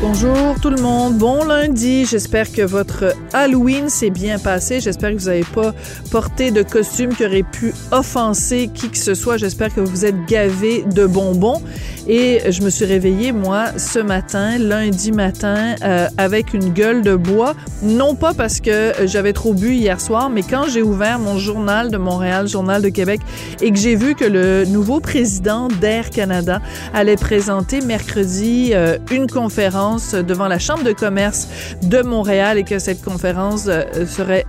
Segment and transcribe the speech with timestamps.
[0.00, 2.04] Bonjour tout le monde, bon lundi.
[2.04, 4.78] J'espère que votre Halloween s'est bien passé.
[4.78, 5.74] J'espère que vous n'avez pas
[6.12, 9.38] porté de costume qui aurait pu offenser qui que ce soit.
[9.38, 11.60] J'espère que vous êtes gavé de bonbons.
[12.06, 17.16] Et je me suis réveillée, moi, ce matin, lundi matin, euh, avec une gueule de
[17.16, 17.54] bois.
[17.82, 21.90] Non pas parce que j'avais trop bu hier soir, mais quand j'ai ouvert mon journal
[21.90, 23.20] de Montréal, Journal de Québec,
[23.60, 26.62] et que j'ai vu que le nouveau président d'Air Canada
[26.94, 31.48] allait présenter mercredi euh, une conférence devant la Chambre de commerce
[31.82, 34.44] de Montréal et que cette conférence euh, serait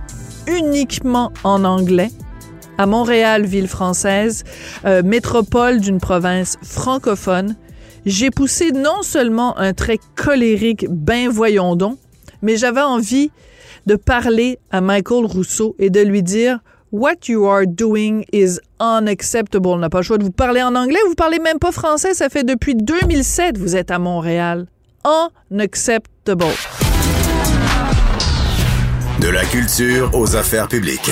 [0.46, 2.10] uniquement en anglais
[2.78, 4.44] à Montréal, ville française,
[4.84, 7.56] euh, métropole d'une province francophone,
[8.06, 11.98] j'ai poussé non seulement un trait colérique, ben voyons donc,
[12.42, 13.30] mais j'avais envie
[13.86, 16.60] de parler à Michael Rousseau et de lui dire
[16.92, 19.68] What you are doing is unacceptable.
[19.68, 20.98] On n'a pas le choix de vous parler en anglais.
[21.06, 22.14] Vous parlez même pas français.
[22.14, 24.66] Ça fait depuis 2007 vous êtes à Montréal
[25.04, 26.44] unacceptable.
[29.20, 31.10] De la culture aux affaires publiques.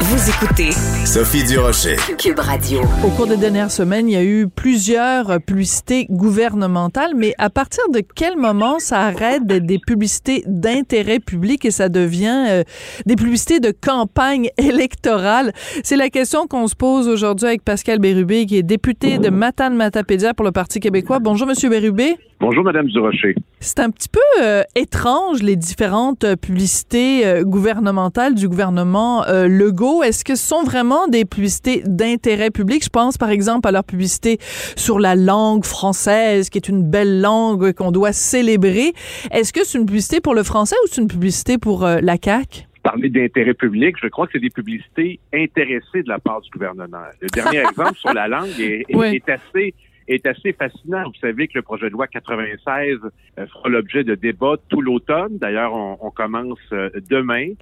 [0.00, 0.70] Vous écoutez
[1.04, 1.96] Sophie Durocher.
[2.18, 2.82] Cube Radio.
[3.04, 7.82] Au cours des dernières semaines, il y a eu plusieurs publicités gouvernementales, mais à partir
[7.92, 12.62] de quel moment ça arrête d'être des publicités d'intérêt public et ça devient euh,
[13.06, 15.52] des publicités de campagne électorale?
[15.82, 19.74] C'est la question qu'on se pose aujourd'hui avec Pascal Bérubé, qui est député de Matane
[19.74, 21.18] Matapédia pour le Parti québécois.
[21.18, 22.16] Bonjour, Monsieur Bérubé.
[22.40, 23.34] Bonjour, Madame Durocher.
[23.58, 30.04] C'est un petit peu euh, étrange, les différentes euh, publicités euh, gouvernementales du gouvernement Legault.
[30.04, 32.84] Est-ce que ce sont vraiment des publicités d'intérêt public?
[32.84, 34.38] Je pense, par exemple, à leur publicité
[34.76, 38.92] sur la langue française, qui est une belle langue qu'on doit célébrer.
[39.32, 42.66] Est-ce que c'est une publicité pour le français ou c'est une publicité pour la CAQ?
[42.84, 46.98] Parler d'intérêt public, je crois que c'est des publicités intéressées de la part du gouvernement.
[47.20, 49.16] Le dernier exemple sur la langue est, Oui.
[49.16, 49.74] est assez
[50.08, 51.04] est assez fascinant.
[51.04, 52.98] Vous savez que le projet de loi 96
[53.38, 55.38] euh, fera l'objet de débats tout l'automne.
[55.38, 57.52] D'ailleurs, on, on commence euh, demain.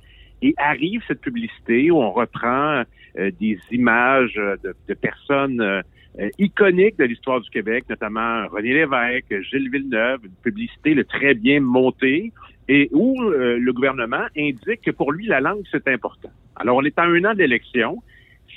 [0.43, 2.83] Et arrive cette publicité où on reprend
[3.19, 5.81] euh, des images de, de personnes euh,
[6.19, 11.35] euh, iconiques de l'histoire du Québec, notamment René Lévesque, Gilles Villeneuve, une publicité le très
[11.35, 12.33] bien montée
[12.69, 16.31] et où euh, le gouvernement indique que pour lui, la langue, c'est important.
[16.57, 18.03] Alors, on est à un an d'élection.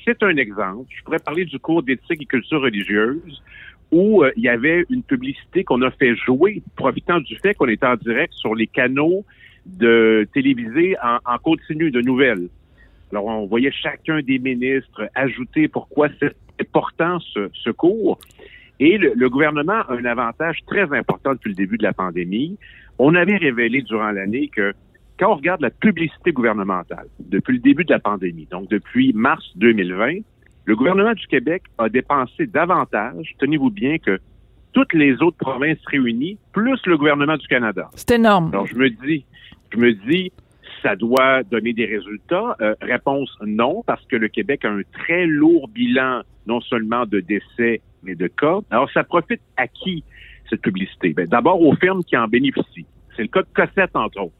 [0.05, 0.88] C'est un exemple.
[0.97, 3.44] Je pourrais parler du cours d'éthique et culture religieuse
[3.91, 7.67] où euh, il y avait une publicité qu'on a fait jouer, profitant du fait qu'on
[7.67, 9.25] était en direct sur les canaux
[9.66, 12.49] de télévisés en, en continu de nouvelles.
[13.11, 18.19] Alors, on voyait chacun des ministres ajouter pourquoi c'est important ce, ce cours.
[18.79, 22.57] Et le, le gouvernement a un avantage très important depuis le début de la pandémie.
[22.97, 24.73] On avait révélé durant l'année que
[25.19, 29.44] quand on regarde la publicité gouvernementale depuis le début de la pandémie, donc depuis mars
[29.55, 30.19] 2020,
[30.69, 34.20] le gouvernement du Québec a dépensé davantage, tenez-vous bien, que
[34.72, 37.90] toutes les autres provinces réunies, plus le gouvernement du Canada.
[37.96, 38.52] C'est énorme.
[38.53, 39.26] Alors, je me dis,
[39.73, 40.32] je me dis,
[40.84, 42.55] ça doit donner des résultats.
[42.61, 47.20] Euh, réponse non, parce que le Québec a un très lourd bilan, non seulement de
[47.20, 48.59] décès, mais de cas.
[48.70, 50.03] Alors, ça profite à qui,
[50.52, 51.14] cette publicité?
[51.14, 52.85] Ben, D'abord aux firmes qui en bénéficient.
[53.16, 54.35] C'est le cas de Cossette, entre autres.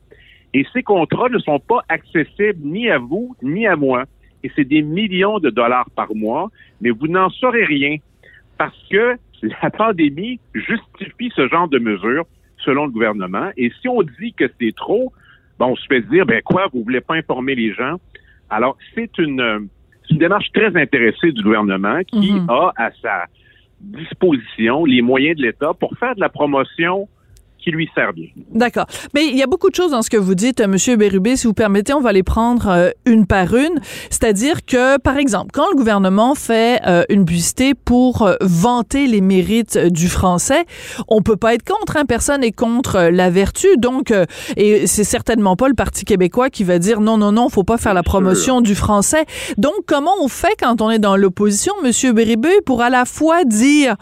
[0.53, 4.06] Et ces contrats ne sont pas accessibles ni à vous, ni à moi.
[4.44, 6.50] Et c'est des millions de dollars par mois,
[6.81, 7.97] mais vous n'en saurez rien
[8.57, 9.15] parce que
[9.62, 12.25] la pandémie justifie ce genre de mesures
[12.57, 13.50] selon le gouvernement.
[13.57, 15.13] Et si on dit que c'est trop,
[15.57, 17.95] ben, on se fait dire, ben quoi, vous voulez pas informer les gens?
[18.50, 19.69] Alors, c'est une,
[20.03, 22.50] C'est une démarche très intéressée du gouvernement qui Mhm.
[22.50, 23.25] a à sa
[23.80, 27.07] disposition les moyens de l'État pour faire de la promotion
[27.69, 28.27] qui lui sert bien.
[28.51, 28.86] D'accord.
[29.13, 31.36] Mais il y a beaucoup de choses dans ce que vous dites, euh, Monsieur Bérubé.
[31.36, 33.80] Si vous permettez, on va les prendre euh, une par une.
[34.10, 39.77] C'est-à-dire que, par exemple, quand le gouvernement fait euh, une publicité pour vanter les mérites
[39.77, 40.66] du français,
[41.07, 41.98] on peut pas être contre.
[41.98, 42.06] Hein?
[42.06, 43.68] Personne est contre la vertu.
[43.77, 44.25] Donc, euh,
[44.57, 47.77] et c'est certainement pas le Parti québécois qui va dire non, non, non, faut pas
[47.77, 49.25] faire la promotion du français.
[49.57, 53.44] Donc, comment on fait quand on est dans l'opposition, Monsieur Bérubé, pour à la fois
[53.44, 53.95] dire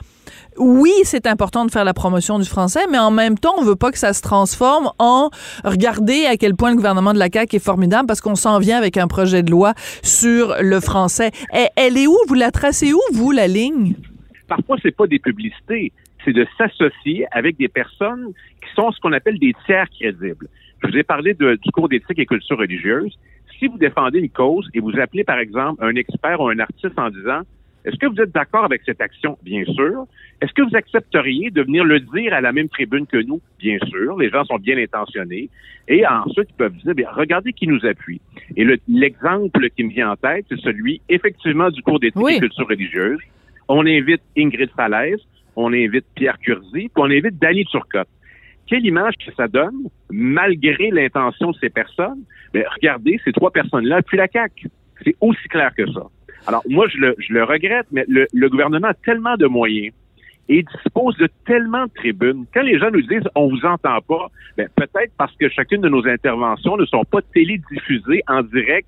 [0.57, 3.75] oui, c'est important de faire la promotion du français, mais en même temps, on veut
[3.75, 5.30] pas que ça se transforme en
[5.63, 8.77] regarder à quel point le gouvernement de la CAQ est formidable parce qu'on s'en vient
[8.77, 9.74] avec un projet de loi
[10.04, 11.31] sur le français.
[11.51, 12.18] Elle, elle est où?
[12.27, 13.95] Vous la tracez où, vous, la ligne?
[14.48, 15.92] Parfois, c'est pas des publicités,
[16.24, 20.48] c'est de s'associer avec des personnes qui sont ce qu'on appelle des tiers crédibles.
[20.83, 23.18] Je vous ai parlé du cours d'éthique et culture religieuse.
[23.60, 26.98] Si vous défendez une cause et vous appelez, par exemple, un expert ou un artiste
[26.98, 27.42] en disant
[27.88, 29.38] est-ce que vous êtes d'accord avec cette action?
[29.44, 30.06] Bien sûr.
[30.42, 33.42] Est-ce que vous accepteriez de venir le dire à la même tribune que nous?
[33.60, 34.18] Bien sûr.
[34.18, 35.50] Les gens sont bien intentionnés.
[35.88, 38.22] Et ensuite, ils peuvent dire, bien, regardez qui nous appuie.
[38.56, 42.36] Et le- l'exemple qui me vient en tête, c'est celui, effectivement, du cours d'éthique Oui.
[42.36, 43.19] et culture religieuse.
[43.69, 45.19] On invite Ingrid Falaise,
[45.56, 48.07] on invite Pierre Curzi, puis on invite Danny Turcotte.
[48.68, 52.22] Quelle image que ça donne, malgré l'intention de ces personnes?
[52.54, 54.68] Mais regardez, ces trois personnes-là, puis la CAQ.
[55.04, 56.04] C'est aussi clair que ça.
[56.48, 59.94] Alors, moi, je le, je le regrette, mais le, le gouvernement a tellement de moyens
[60.50, 62.46] et dispose de tellement de tribunes.
[62.54, 65.90] Quand les gens nous disent on vous entend pas, ben, peut-être parce que chacune de
[65.90, 68.88] nos interventions ne sont pas télédiffusées en direct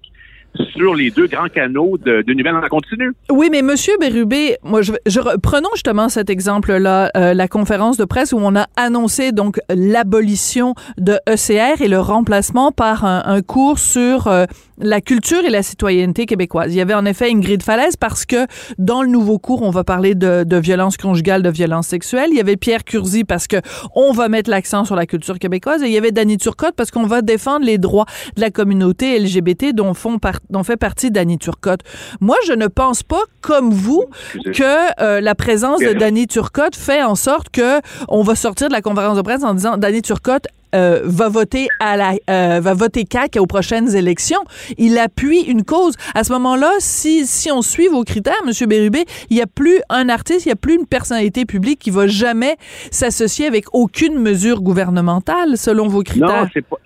[0.75, 3.13] sur les deux grands canaux de, de nouvelles continu.
[3.31, 7.98] Oui, mais Monsieur Bérubé, moi, je, je re- prenons justement cet exemple-là, euh, la conférence
[7.98, 13.24] de presse où on a annoncé donc l'abolition de ECR et le remplacement par un,
[13.25, 14.46] un cours sur euh,
[14.80, 16.74] la culture et la citoyenneté québécoise.
[16.74, 18.48] Il y avait en effet Ingrid Falaise parce que
[18.78, 22.30] dans le nouveau cours, on va parler de, de violence conjugale, de violence sexuelle.
[22.31, 23.57] Il y avait Pierre Curzi parce que
[23.96, 26.92] on va mettre l'accent sur la culture québécoise et il y avait Danny Turcotte parce
[26.92, 28.06] qu'on va défendre les droits
[28.36, 31.81] de la communauté LGBT dont font par- dont fait partie Danny Turcotte.
[32.19, 34.06] Moi, je ne pense pas comme vous
[34.53, 38.74] que euh, la présence de Danny Turcotte fait en sorte que on va sortir de
[38.74, 42.75] la conférence de presse en disant Danny Turcotte euh, va voter à la euh, va
[42.75, 44.41] voter CAC aux prochaines élections.
[44.77, 45.95] Il appuie une cause.
[46.13, 49.80] À ce moment-là, si si on suit vos critères, Monsieur Bérubé, il y a plus
[49.89, 52.56] un artiste, il y a plus une personnalité publique qui va jamais
[52.91, 56.44] s'associer avec aucune mesure gouvernementale selon vos critères.
[56.44, 56.77] Non, c'est pas.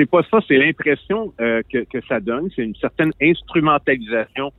[0.00, 2.48] C'est pas ça, c'est l'impression euh, que, que ça donne.
[2.56, 4.50] C'est une certaine instrumentalisation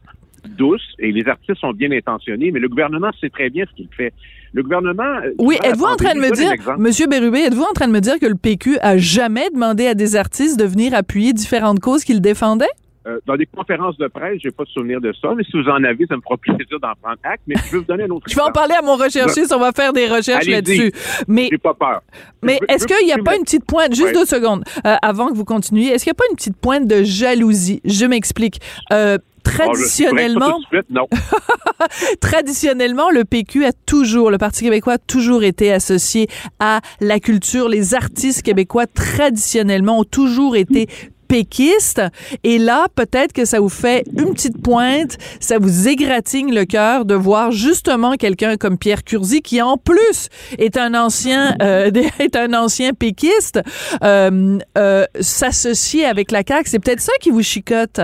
[0.50, 3.88] douce et les artistes sont bien intentionnés, mais le gouvernement sait très bien ce qu'il
[3.96, 4.14] fait.
[4.54, 5.04] Le gouvernement.
[5.24, 6.52] euh, Oui, êtes-vous en train de me dire.
[6.78, 9.96] Monsieur Bérubé, êtes-vous en train de me dire que le PQ a jamais demandé à
[9.96, 12.66] des artistes de venir appuyer différentes causes qu'ils défendaient?
[13.08, 15.68] Euh, dans des conférences de presse, j'ai pas de souvenir de ça, mais si vous
[15.70, 17.42] en avez, ça me fera plaisir d'en prendre acte.
[17.48, 19.60] Mais je vais vous donner un autre Je vais en parler à mon recherchiste, on
[19.60, 20.92] va faire des recherches là-dessus.
[21.28, 22.02] Mais J'ai pas peur.
[22.44, 24.14] mais est-ce qu'il n'y a pas une petite pointe, juste Ouais.
[24.14, 26.88] deux secondes, euh, avant que vous continuiez, est-ce qu'il n'y a pas une petite pointe
[26.88, 27.82] de jalousie?
[27.86, 28.60] Je m'explique.
[28.94, 31.08] Euh, pourrais traditionnellement, suite, non.
[32.22, 36.28] traditionnellement, le PQ a toujours, le Parti québécois a toujours été associé
[36.60, 37.68] à la culture.
[37.70, 40.88] Les artistes québécois, traditionnellement, ont toujours été
[41.32, 42.02] péquistes.
[42.44, 47.06] Et là, peut-être que ça vous fait une petite pointe, ça vous égratigne le cœur
[47.06, 50.28] de voir justement quelqu'un comme Pierre Curzi, qui en plus
[50.60, 53.62] est un ancien, euh, est un ancien péquiste,
[54.04, 56.64] euh, euh, s'associer avec la CAQ.
[56.66, 58.02] C'est peut-être ça qui vous chicote.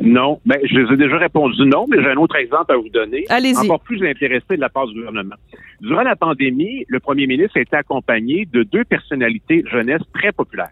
[0.00, 2.88] Non, ben, je les ai déjà répondu non, mais j'ai un autre exemple à vous
[2.90, 3.24] donner.
[3.28, 3.56] Allez-y.
[3.56, 5.36] Encore plus intéressé de la part du gouvernement.
[5.80, 10.70] Durant la pandémie, le premier ministre a été accompagné de deux personnalités jeunesse très populaires.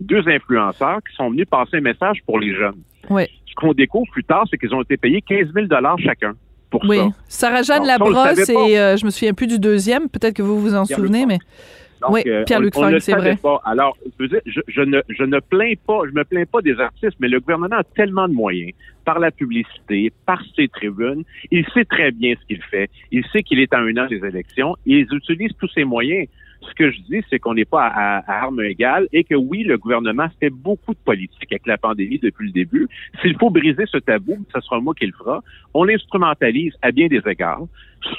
[0.00, 2.82] Deux influenceurs qui sont venus passer un message pour les jeunes.
[3.10, 3.24] Oui.
[3.46, 5.66] Ce qu'on découvre plus tard, c'est qu'ils ont été payés 15 000
[5.98, 6.34] chacun
[6.70, 7.10] pour Oui, ça.
[7.28, 10.84] Sarah-Jeanne Labrosse et euh, je me souviens plus du deuxième, peut-être que vous vous en
[10.84, 11.38] souvenez, mais
[12.02, 13.36] Donc, Oui, euh, Pierre-Luc ne c'est vrai.
[13.36, 13.60] Pas.
[13.64, 16.60] Alors, je, veux dire, je, je ne, je ne plains pas, je me plains pas
[16.60, 18.72] des artistes, mais le gouvernement a tellement de moyens
[19.04, 21.24] par la publicité, par ses tribunes.
[21.50, 22.90] Il sait très bien ce qu'il fait.
[23.10, 24.76] Il sait qu'il est à un an des élections.
[24.84, 26.28] Il utilise tous ses moyens.
[26.60, 29.62] Ce que je dis, c'est qu'on n'est pas à, à armes égales et que oui,
[29.62, 32.88] le gouvernement fait beaucoup de politique avec la pandémie depuis le début.
[33.22, 35.42] S'il faut briser ce tabou, ce sera moi qui le fera.
[35.74, 37.62] On l'instrumentalise à bien des égards.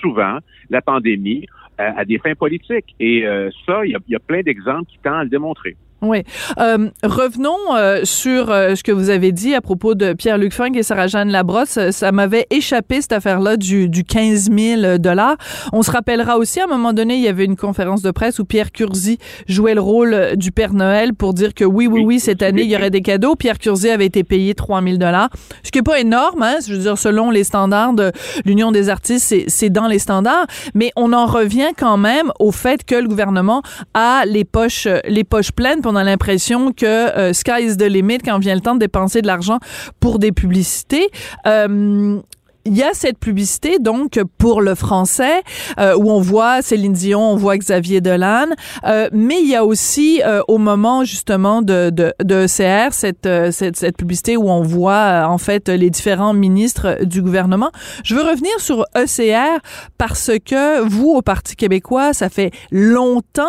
[0.01, 1.45] Souvent, la pandémie,
[1.79, 2.93] euh, à des fins politiques.
[2.99, 5.77] Et euh, ça, il y y a plein d'exemples qui tendent à le démontrer.
[6.01, 6.23] Oui.
[6.59, 10.71] Euh, revenons euh, sur euh, ce que vous avez dit à propos de Pierre-Luc Funk
[10.75, 11.77] et Sarah-Jeanne Labrosse.
[11.91, 15.35] Ça m'avait échappé, cette affaire-là, du, du 15 000 dollars.
[15.73, 18.39] On se rappellera aussi, à un moment donné, il y avait une conférence de presse
[18.39, 22.19] où Pierre Curzi jouait le rôle du Père Noël pour dire que oui, oui, oui,
[22.19, 23.35] cette année, il y aurait des cadeaux.
[23.35, 25.29] Pierre Curzi avait été payé 3 000 dollars,
[25.63, 26.55] ce qui est pas énorme, hein.
[26.65, 28.11] Je veux dire, selon les standards de
[28.45, 30.47] l'Union des artistes, c'est dans les standards.
[30.73, 33.61] Mais on en revient quand même au fait que le gouvernement
[33.93, 38.19] a les poches, les poches pleines on a l'impression que euh, sky is the limit
[38.19, 39.59] quand vient le temps de dépenser de l'argent
[39.99, 41.09] pour des publicités.
[41.47, 42.19] Euh,
[42.65, 45.41] il y a cette publicité donc pour le français
[45.79, 48.47] euh, où on voit Céline Dion, on voit Xavier Dolan,
[48.85, 53.25] euh, mais il y a aussi euh, au moment justement de de, de ECR cette,
[53.25, 57.71] euh, cette, cette publicité où on voit en fait les différents ministres du gouvernement.
[58.03, 59.59] Je veux revenir sur ECR
[59.97, 63.47] parce que vous au Parti québécois, ça fait longtemps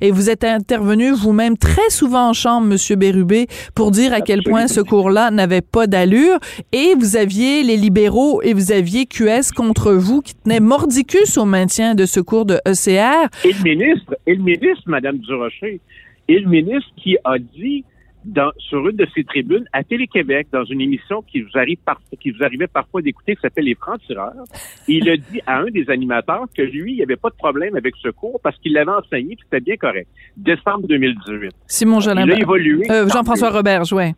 [0.00, 4.42] et vous êtes intervenu vous-même très souvent en chambre monsieur Bérubé pour dire à quel
[4.42, 6.38] point ce cours-là n'avait pas d'allure
[6.72, 11.44] et vous aviez les libéraux et vous aviez QS contre vous qui tenait mordicus au
[11.44, 13.28] maintien de ce cours de ECR.
[13.44, 15.80] Et le ministre, et le ministre, Mme Durocher,
[16.26, 17.84] et le ministre qui a dit
[18.24, 22.00] dans, sur une de ses tribunes à Télé-Québec, dans une émission qui vous arrive par,
[22.20, 24.44] qui vous arrivait parfois d'écouter, qui s'appelle Les Francs-Tireurs,
[24.88, 27.76] il a dit à un des animateurs que lui, il n'y avait pas de problème
[27.76, 30.08] avec ce cours parce qu'il l'avait enseigné et c'était bien correct.
[30.36, 31.52] Décembre 2018.
[31.68, 32.24] Simon Jolin.
[32.24, 32.90] Il a évolué.
[32.90, 34.14] Euh, Jean-François Robert, ouais.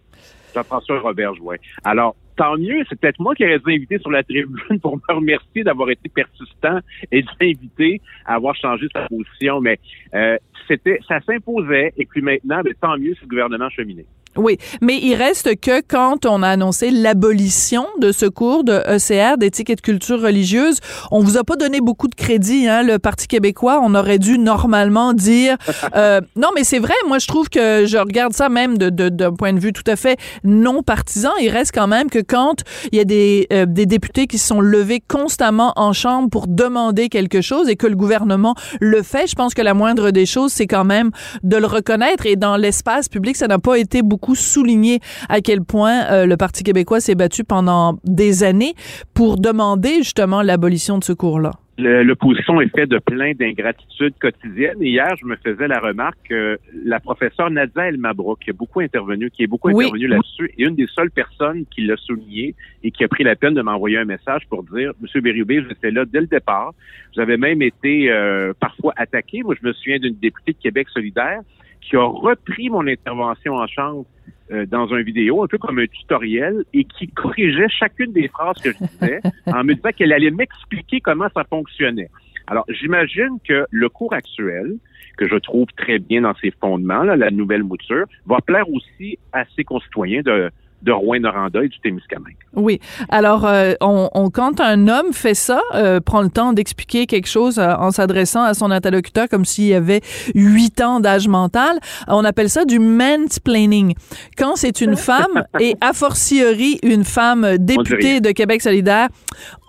[0.55, 1.57] Jean-François Robert Jouin.
[1.85, 5.15] Alors, tant mieux, c'est peut-être moi qui aurais dû inviter sur la tribune pour me
[5.15, 6.79] remercier d'avoir été persistant
[7.11, 9.79] et d'inviter à avoir changé sa position, mais
[10.15, 10.37] euh,
[10.69, 11.93] c'était ça s'imposait.
[11.97, 14.07] Et puis maintenant, ben, tant mieux si le gouvernement cheminait.
[14.37, 19.37] Oui, mais il reste que quand on a annoncé l'abolition de ce cours de ECR,
[19.37, 20.79] d'éthique et de culture religieuse,
[21.11, 23.81] on vous a pas donné beaucoup de crédit, hein, le Parti québécois.
[23.83, 25.59] On aurait dû normalement dire
[25.97, 26.95] euh, non, mais c'est vrai.
[27.07, 29.97] Moi, je trouve que je regarde ça même de d'un point de vue tout à
[29.97, 31.31] fait non partisan.
[31.41, 34.61] Il reste quand même que quand il y a des euh, des députés qui sont
[34.61, 39.35] levés constamment en chambre pour demander quelque chose et que le gouvernement le fait, je
[39.35, 41.11] pense que la moindre des choses, c'est quand même
[41.43, 42.25] de le reconnaître.
[42.25, 46.37] Et dans l'espace public, ça n'a pas été beaucoup souligné à quel point euh, le
[46.37, 48.75] Parti québécois s'est battu pendant des années
[49.15, 51.53] pour demander justement l'abolition de ce cours-là.
[51.79, 54.83] L'opposition est faite de plein d'ingratitudes quotidiennes.
[54.83, 58.81] Hier, je me faisais la remarque que la professeure Nadia El Mabrouk, qui a beaucoup
[58.81, 62.91] intervenu, qui est beaucoup intervenu là-dessus, est une des seules personnes qui l'a souligné et
[62.91, 66.05] qui a pris la peine de m'envoyer un message pour dire, Monsieur Bérubé, j'étais là
[66.05, 66.75] dès le départ.
[67.17, 69.43] Avez même été euh, parfois attaqué.
[69.43, 71.41] Moi, je me souviens d'une députée de Québec solidaire
[71.83, 74.07] qui a repris mon intervention en chambre
[74.53, 78.57] euh, dans un vidéo, un peu comme un tutoriel, et qui corrigeait chacune des phrases
[78.63, 82.09] que je disais en me disant qu'elle allait m'expliquer comment ça fonctionnait.
[82.47, 84.77] Alors, j'imagine que le cours actuel,
[85.17, 89.45] que je trouve très bien dans ses fondements, la nouvelle mouture, va plaire aussi à
[89.55, 90.51] ses concitoyens de,
[90.83, 92.37] de Rouen-Noranda et du Témiscamingue.
[92.55, 92.81] Oui.
[93.09, 97.29] Alors, euh, on, on, quand un homme fait ça, euh, prend le temps d'expliquer quelque
[97.29, 100.01] chose euh, en s'adressant à son interlocuteur comme s'il avait
[100.35, 103.95] huit ans d'âge mental, on appelle ça du mansplaining.
[104.37, 109.09] Quand c'est une femme, et a fortiori une femme députée de Québec solidaire,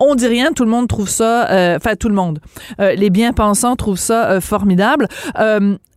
[0.00, 2.40] on dit rien, tout le monde trouve ça, enfin tout le monde,
[2.78, 5.08] les bien-pensants trouvent ça formidable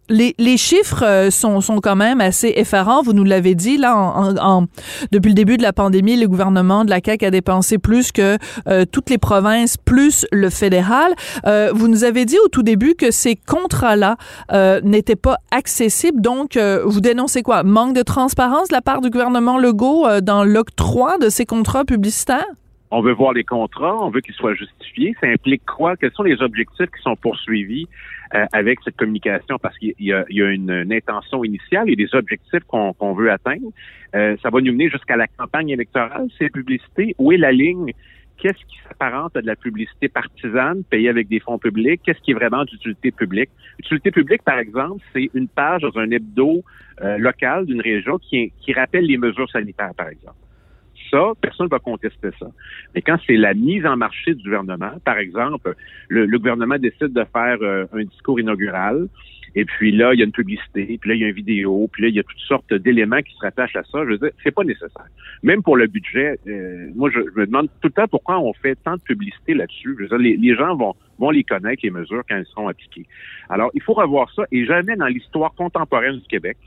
[0.10, 3.02] les, les, chiffres euh, sont, sont quand même assez effarants.
[3.02, 4.66] Vous nous l'avez dit, là, en,
[5.12, 8.38] depuis le début de la pandémie, le gouvernement de la CAQ a dépensé plus que
[8.68, 11.14] euh, toutes les provinces, plus le fédéral.
[11.46, 14.18] Euh, vous nous avez dit au tout début que ces contrats-là
[14.84, 16.22] n'étaient pas accessibles.
[16.22, 17.64] Donc, vous dénoncez quoi?
[17.64, 22.46] Manque de transparence de la part du gouvernement Legault dans l'octroi de ces contrats publicitaires?
[22.90, 25.14] On veut voir les contrats, on veut qu'ils soient justifiés.
[25.20, 25.98] Ça implique quoi?
[25.98, 27.88] Quels sont les objectifs qui sont poursuivis
[28.34, 29.58] euh, avec cette communication?
[29.62, 33.72] Parce qu'il y, a, une, intention initiale et des objectifs qu'on veut atteindre.
[34.16, 37.14] Euh, ça va nous mener jusqu'à la campagne électorale, ces publicités.
[37.18, 37.92] Où est la ligne?
[38.38, 42.02] Qu'est-ce qui s'apparente à de la publicité partisane payée avec des fonds publics?
[42.06, 43.50] Qu'est-ce qui est vraiment d'utilité publique?
[43.80, 46.64] Utilité publique, par exemple, c'est une page dans un hebdo
[47.02, 50.38] euh, local d'une région qui, qui rappelle les mesures sanitaires, par exemple
[51.10, 52.48] ça, personne ne va contester ça.
[52.96, 55.74] Mais quand c'est la mise en marché du gouvernement, par exemple,
[56.10, 59.08] le, gouvernement décide de faire euh, un discours inaugural,
[59.56, 61.90] et puis là, il y a une publicité, puis là, il y a une vidéo,
[61.92, 64.04] puis là, il y a toutes sortes d'éléments qui se rattachent à ça.
[64.04, 65.08] Je veux dire, c'est pas nécessaire.
[65.42, 68.76] Même pour le budget, euh, moi, je, me demande tout le temps pourquoi on fait
[68.84, 69.96] tant de publicité là-dessus.
[69.98, 72.68] Je veux dire, les, les, gens vont, vont les connaître, les mesures, quand elles seront
[72.68, 73.08] appliquées.
[73.50, 76.58] Alors, il faut revoir ça, et jamais dans l'histoire contemporaine du Québec,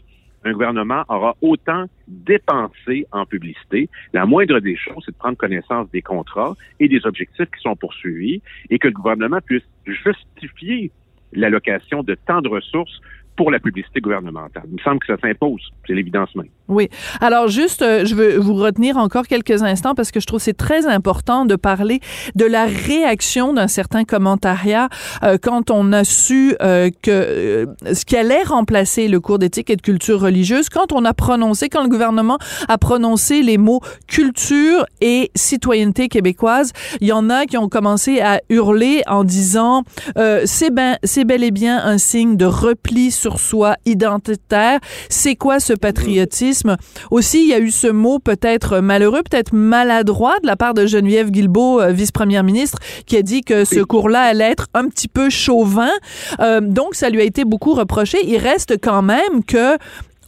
[0.44, 3.88] un gouvernement aura autant dépensé en publicité.
[4.12, 7.76] La moindre des choses, c'est de prendre connaissance des contrats et des objectifs qui sont
[7.76, 10.90] poursuivis et que le gouvernement puisse justifier
[11.32, 13.00] l'allocation de tant de ressources
[13.40, 14.64] pour la publicité gouvernementale.
[14.66, 16.48] Il me semble que ça s'impose, c'est l'évidence même.
[16.68, 16.90] Oui.
[17.22, 20.52] Alors juste, euh, je veux vous retenir encore quelques instants parce que je trouve c'est
[20.52, 22.00] très important de parler
[22.34, 24.90] de la réaction d'un certain commentariat
[25.22, 29.76] euh, quand on a su euh, que ce qui allait remplacer le cours d'éthique et
[29.76, 32.36] de culture religieuse, quand on a prononcé, quand le gouvernement
[32.68, 38.20] a prononcé les mots culture et citoyenneté québécoise, il y en a qui ont commencé
[38.20, 39.84] à hurler en disant
[40.44, 44.80] c'est ben, c'est bel et bien un signe de repli sur soi identitaire.
[45.08, 46.76] C'est quoi ce patriotisme?
[47.10, 50.86] Aussi, il y a eu ce mot peut-être malheureux, peut-être maladroit de la part de
[50.86, 55.08] Geneviève Guilbeault, euh, vice-première ministre, qui a dit que ce cours-là allait être un petit
[55.08, 55.90] peu chauvin.
[56.40, 58.18] Euh, donc, ça lui a été beaucoup reproché.
[58.24, 59.76] Il reste quand même que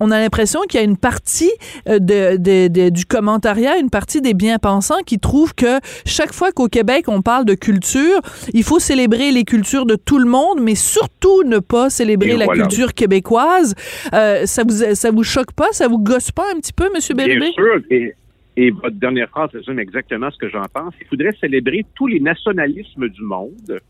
[0.02, 1.52] on a l'impression qu'il y a une partie
[1.88, 7.04] euh, de, du commentariat, une partie des bien-pensants qui trouvent que chaque fois qu'au Québec
[7.06, 8.20] on parle de culture,
[8.52, 12.48] il faut célébrer les cultures de tout le monde, mais surtout ne pas célébrer la
[12.48, 13.74] culture québécoise.
[14.12, 17.14] Euh, ça vous ça vous choque pas, ça vous gosse pas un petit peu, Monsieur
[17.14, 17.38] Bérubé?
[17.38, 17.80] Bien sûr.
[17.90, 18.14] Et,
[18.56, 20.94] et votre dernière phrase résume exactement ce que j'en pense.
[21.00, 23.80] Il faudrait célébrer tous les nationalismes du monde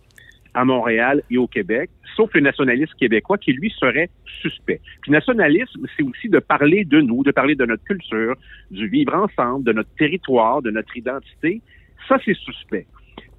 [0.54, 4.80] à Montréal et au Québec, sauf le nationalisme québécois qui, lui, serait suspect.
[5.00, 8.34] Puis nationalisme, c'est aussi de parler de nous, de parler de notre culture,
[8.70, 11.60] du vivre ensemble, de notre territoire, de notre identité.
[12.08, 12.86] Ça, c'est suspect.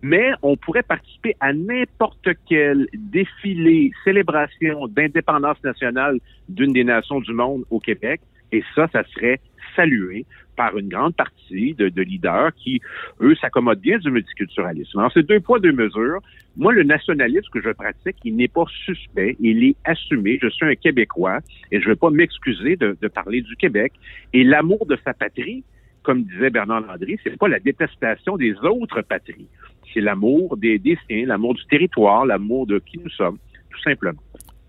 [0.02, 7.32] Mais on pourrait participer à n'importe quel défilé, célébration d'indépendance nationale d'une des nations du
[7.32, 8.20] monde au Québec,
[8.52, 9.40] et ça, ça serait
[9.76, 10.26] salué
[10.56, 12.82] par une grande partie de, leaders qui,
[13.22, 15.00] eux, s'accommodent bien du multiculturalisme.
[15.00, 16.20] Alors, c'est deux poids, deux mesures.
[16.58, 20.40] Moi, le nationalisme que je pratique, il n'est pas suspect, il est assumé.
[20.42, 21.40] Je suis un Québécois
[21.72, 23.94] et je ne vais pas m'excuser de, parler du Québec.
[24.34, 25.64] Et l'amour de sa patrie,
[26.04, 29.48] comme disait Bernard Landry, c'est pas la détestation des autres patries.
[29.94, 33.38] C'est l'amour des, des siens, l'amour du territoire, l'amour de qui nous sommes,
[33.70, 34.22] tout simplement.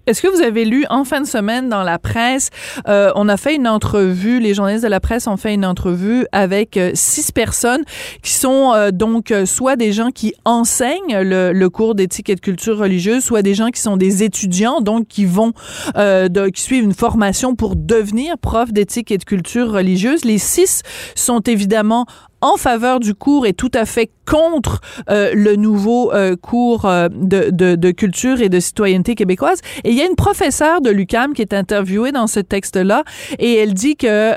[0.06, 2.50] Est-ce que vous avez lu en fin de semaine dans la presse,
[2.88, 6.26] euh, on a fait une entrevue, les journalistes de la presse ont fait une entrevue
[6.32, 7.82] avec euh, six personnes
[8.22, 12.40] qui sont euh, donc soit des gens qui enseignent le, le cours d'éthique et de
[12.40, 15.52] culture religieuse, soit des gens qui sont des étudiants, donc qui vont,
[15.96, 20.24] de, qui suivent une formation pour devenir prof d'éthique et de culture religieuse.
[20.24, 20.82] Les six
[21.14, 22.06] sont évidemment
[22.44, 27.08] en faveur du cours et tout à fait contre euh, le nouveau euh, cours euh,
[27.10, 29.60] de, de, de, culture et de citoyenneté québécoise.
[29.84, 33.04] Et il y a une professeure de l'UCAM qui est interviewée dans ce texte-là
[33.38, 34.34] et elle dit que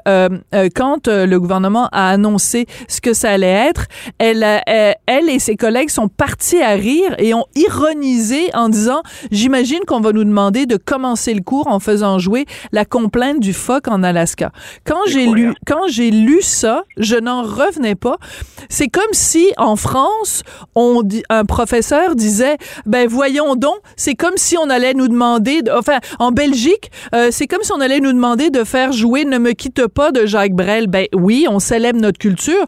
[0.76, 3.86] quand le gouvernement a annoncé ce que ça allait être,
[4.18, 9.80] elle, elle et ses collègues sont partis à rire et ont ironisé en disant j'imagine
[9.88, 13.88] qu'on va nous demander de commencer le cours en faisant jouer la complainte du phoque
[13.88, 14.52] en Alaska.
[14.86, 18.18] Quand j'ai lu quand j'ai lu ça, je n'en revenais pas.
[18.70, 20.44] C'est comme si en France,
[20.76, 25.62] on dit, un professeur disait, ben voyons donc, c'est comme si on allait nous demander,
[25.76, 29.38] enfin en Belgique, euh, c'est comme si on allait nous demander de faire jouer Ne
[29.38, 30.88] me quitte pas de Jacques Brel.
[30.88, 32.66] Ben oui, on célèbre notre culture.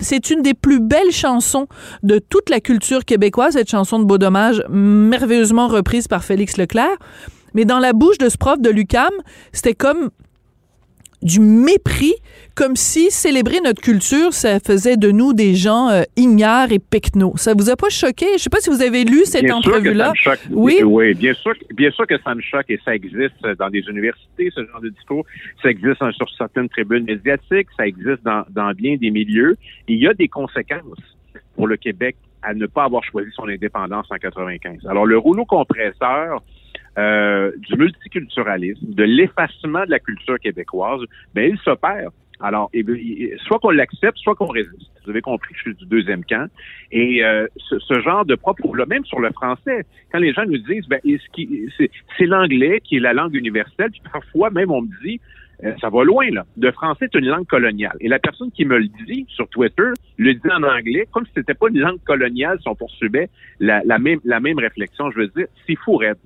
[0.00, 1.66] C'est une des plus belles chansons
[2.02, 6.96] de toute la culture québécoise, cette chanson de Beau Dommage, merveilleusement reprise par Félix Leclerc.
[7.54, 9.10] Mais dans la bouche de ce prof de l'UCAM,
[9.52, 10.10] c'était comme
[11.22, 12.14] du mépris,
[12.54, 17.36] comme si célébrer notre culture, ça faisait de nous des gens euh, ignares et pecnos.
[17.36, 18.26] Ça vous a pas choqué?
[18.34, 20.12] Je sais pas si vous avez lu cette entrevue-là.
[20.50, 20.80] Oui?
[20.84, 24.50] Oui, bien sûr, bien sûr que ça me choque et ça existe dans des universités,
[24.54, 25.24] ce genre de discours.
[25.62, 29.56] Ça existe sur certaines tribunes médiatiques, ça existe dans, dans bien des milieux.
[29.86, 30.98] Il y a des conséquences
[31.56, 34.86] pour le Québec à ne pas avoir choisi son indépendance en 95.
[34.88, 36.42] Alors, le rouleau compresseur,
[36.98, 41.00] euh, du multiculturalisme, de l'effacement de la culture québécoise,
[41.34, 42.10] ben il s'opère.
[42.40, 42.70] Alors,
[43.46, 44.90] soit qu'on l'accepte, soit qu'on résiste.
[45.04, 46.48] Vous avez compris, je suis du deuxième camp.
[46.92, 50.86] Et euh, ce, genre de propos-là, même sur le français, quand les gens nous disent,
[50.88, 51.00] ben,
[52.16, 55.20] c'est l'anglais qui est la langue universelle, puis parfois même on me dit,
[55.64, 56.46] euh, ça va loin, là.
[56.56, 57.96] Le français est une langue coloniale.
[58.00, 61.32] Et la personne qui me le dit sur Twitter le dit en anglais, comme si
[61.34, 65.10] c'était pas une langue coloniale si on poursuivait la, même, la même réflexion.
[65.10, 66.18] Je veux dire, c'est fou raide.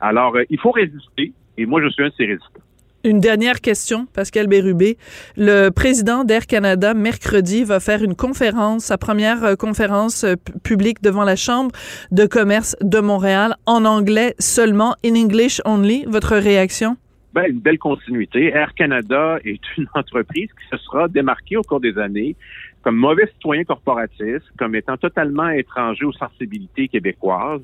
[0.00, 2.60] Alors, euh, il faut résister, et moi, je suis un de ces résistants.
[3.04, 4.98] Une dernière question, Pascal Bérubé.
[5.36, 10.34] Le président d'Air Canada, mercredi, va faire une conférence, sa première euh, conférence euh,
[10.64, 11.70] publique devant la Chambre
[12.10, 16.04] de commerce de Montréal, en anglais seulement, in English only.
[16.06, 16.96] Votre réaction?
[17.34, 18.48] Ben, une belle continuité.
[18.48, 22.34] Air Canada est une entreprise qui se sera démarquée au cours des années
[22.82, 27.62] comme mauvais citoyen corporatiste, comme étant totalement étranger aux sensibilités québécoises.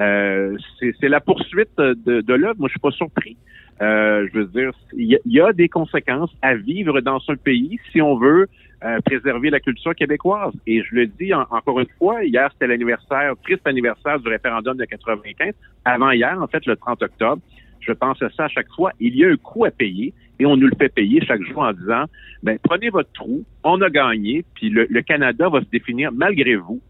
[0.00, 2.56] Euh, c'est la poursuite de, de l'œuvre.
[2.58, 3.36] Moi, je suis pas surpris.
[3.82, 8.02] Euh, je veux dire, il y, a des conséquences à vivre dans ce pays si
[8.02, 8.46] on veut
[8.84, 10.52] euh, préserver la culture québécoise.
[10.66, 14.84] Et je le dis encore une fois, hier c'était l'anniversaire, triste anniversaire du référendum de
[14.84, 15.54] 95.
[15.86, 17.40] Avant hier, en fait, le 30 octobre,
[17.80, 18.92] Je pense à ça à chaque fois.
[19.00, 21.60] Il y a un coût à payer et on nous le fait payer chaque jour
[21.60, 22.04] en disant,
[22.42, 26.56] ben, prenez votre trou, on a gagné, puis le, le Canada va se définir malgré
[26.56, 26.82] vous.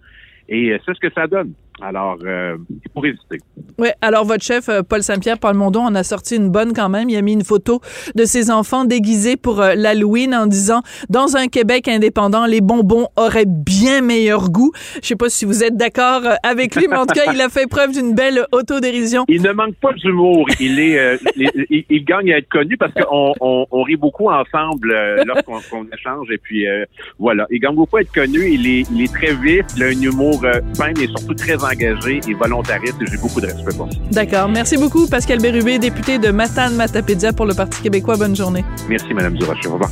[0.49, 1.53] Et euh, c'est ce que ça donne.
[1.83, 3.39] Alors, euh, il faut résister.
[3.79, 6.89] Oui, alors votre chef, euh, Paul Saint-Pierre, Paul Mondon, en a sorti une bonne quand
[6.89, 7.09] même.
[7.09, 7.81] Il a mis une photo
[8.15, 13.09] de ses enfants déguisés pour euh, l'Halloween en disant Dans un Québec indépendant, les bonbons
[13.17, 14.73] auraient bien meilleur goût.
[15.03, 17.41] Je sais pas si vous êtes d'accord euh, avec lui, mais en tout cas, il
[17.41, 19.25] a fait preuve d'une belle autodérision.
[19.29, 20.47] Il ne manque pas d'humour.
[20.61, 24.29] Il est, euh, il, il gagne à être connu parce qu'on on, on rit beaucoup
[24.29, 26.29] ensemble euh, lorsqu'on qu'on échange.
[26.31, 26.85] Et puis, euh,
[27.19, 27.47] voilà.
[27.51, 28.51] Il gagne beaucoup à être connu.
[28.51, 29.65] Il est, il est très vif.
[29.77, 30.43] Il a un humour
[30.77, 32.97] fin, mais surtout très engagé et volontariste.
[33.01, 33.99] Et j'ai beaucoup de respect pour ça.
[34.11, 34.49] D'accord.
[34.49, 38.17] Merci beaucoup, Pascal Bérubé, député de Matane-Matapédia pour le Parti québécois.
[38.17, 38.65] Bonne journée.
[38.89, 39.69] Merci, Madame Durocher.
[39.69, 39.91] Au revoir.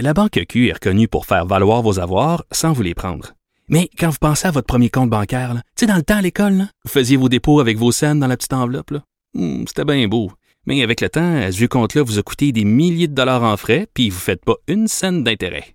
[0.00, 3.32] La Banque Q est reconnue pour faire valoir vos avoirs sans vous les prendre.
[3.68, 6.22] Mais quand vous pensez à votre premier compte bancaire, tu sais, dans le temps à
[6.22, 8.90] l'école, vous faisiez vos dépôts avec vos scènes dans la petite enveloppe.
[8.90, 9.02] là.
[9.34, 10.30] Hmm, C'était bien beau.
[10.66, 13.56] Mais avec le temps, à ce compte-là vous a coûté des milliers de dollars en
[13.56, 15.74] frais, puis vous ne faites pas une scène d'intérêt.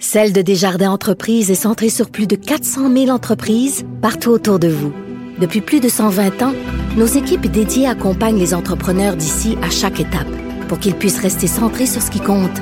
[0.00, 4.68] Celle de Desjardins Entreprises est centrée sur plus de 400 000 entreprises partout autour de
[4.68, 4.92] vous.
[5.40, 6.54] Depuis plus de 120 ans,
[6.96, 10.28] nos équipes dédiées accompagnent les entrepreneurs d'ici à chaque étape
[10.68, 12.56] pour qu'ils puissent rester centrés sur ce qui compte,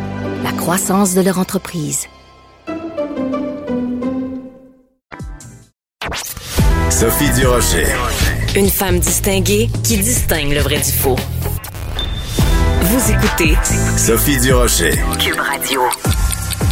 [0.44, 2.06] la croissance de leur entreprise.
[6.88, 7.86] Sophie Durocher.
[8.56, 11.16] Une femme distinguée qui distingue le vrai du faux.
[12.80, 13.54] Vous écoutez
[13.98, 14.92] Sophie Durocher.
[15.18, 15.82] Cube Radio.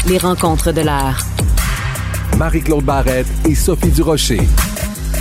[0.07, 1.17] Les rencontres de l'heure.
[2.37, 4.41] Marie-Claude Barrette et Sophie Durocher.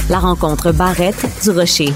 [0.09, 1.93] La rencontre Barrette du Rocher.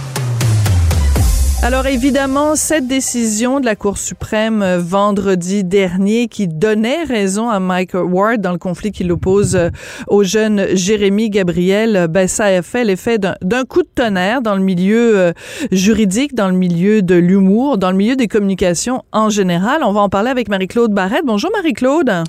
[1.63, 7.59] Alors évidemment, cette décision de la Cour suprême euh, vendredi dernier qui donnait raison à
[7.59, 9.69] Mike Ward dans le conflit qui l'oppose euh,
[10.07, 14.55] au jeune Jérémy Gabriel, euh, ben ça a fait l'effet d'un coup de tonnerre dans
[14.55, 15.33] le milieu
[15.71, 19.81] juridique, dans le milieu de l'humour, dans le milieu des communications en général.
[19.83, 21.25] On va en parler avec Marie-Claude Barrette.
[21.25, 22.23] Bonjour Marie-Claude.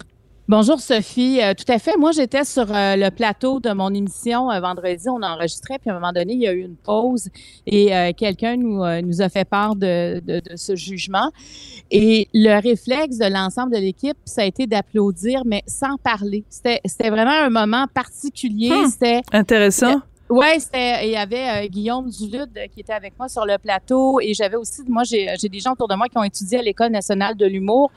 [0.48, 1.42] Bonjour Sophie.
[1.42, 1.98] Euh, tout à fait.
[1.98, 5.06] Moi, j'étais sur euh, le plateau de mon émission euh, vendredi.
[5.10, 7.28] On enregistrait, puis à un moment donné, il y a eu une pause
[7.66, 11.30] et euh, quelqu'un nous, euh, nous a fait part de, de, de ce jugement.
[11.90, 16.44] Et le réflexe de l'ensemble de l'équipe, ça a été d'applaudir, mais sans parler.
[16.48, 18.70] C'était c'était vraiment un moment particulier.
[18.70, 18.88] Hmm.
[18.88, 20.00] C'était Intéressant.
[20.58, 24.34] C'était il y avait euh, Guillaume Dulude qui était avec moi sur le plateau et
[24.34, 27.34] j'avais aussi moi j'ai des gens autour de moi qui ont étudié à l'école nationale
[27.34, 27.90] de l'humour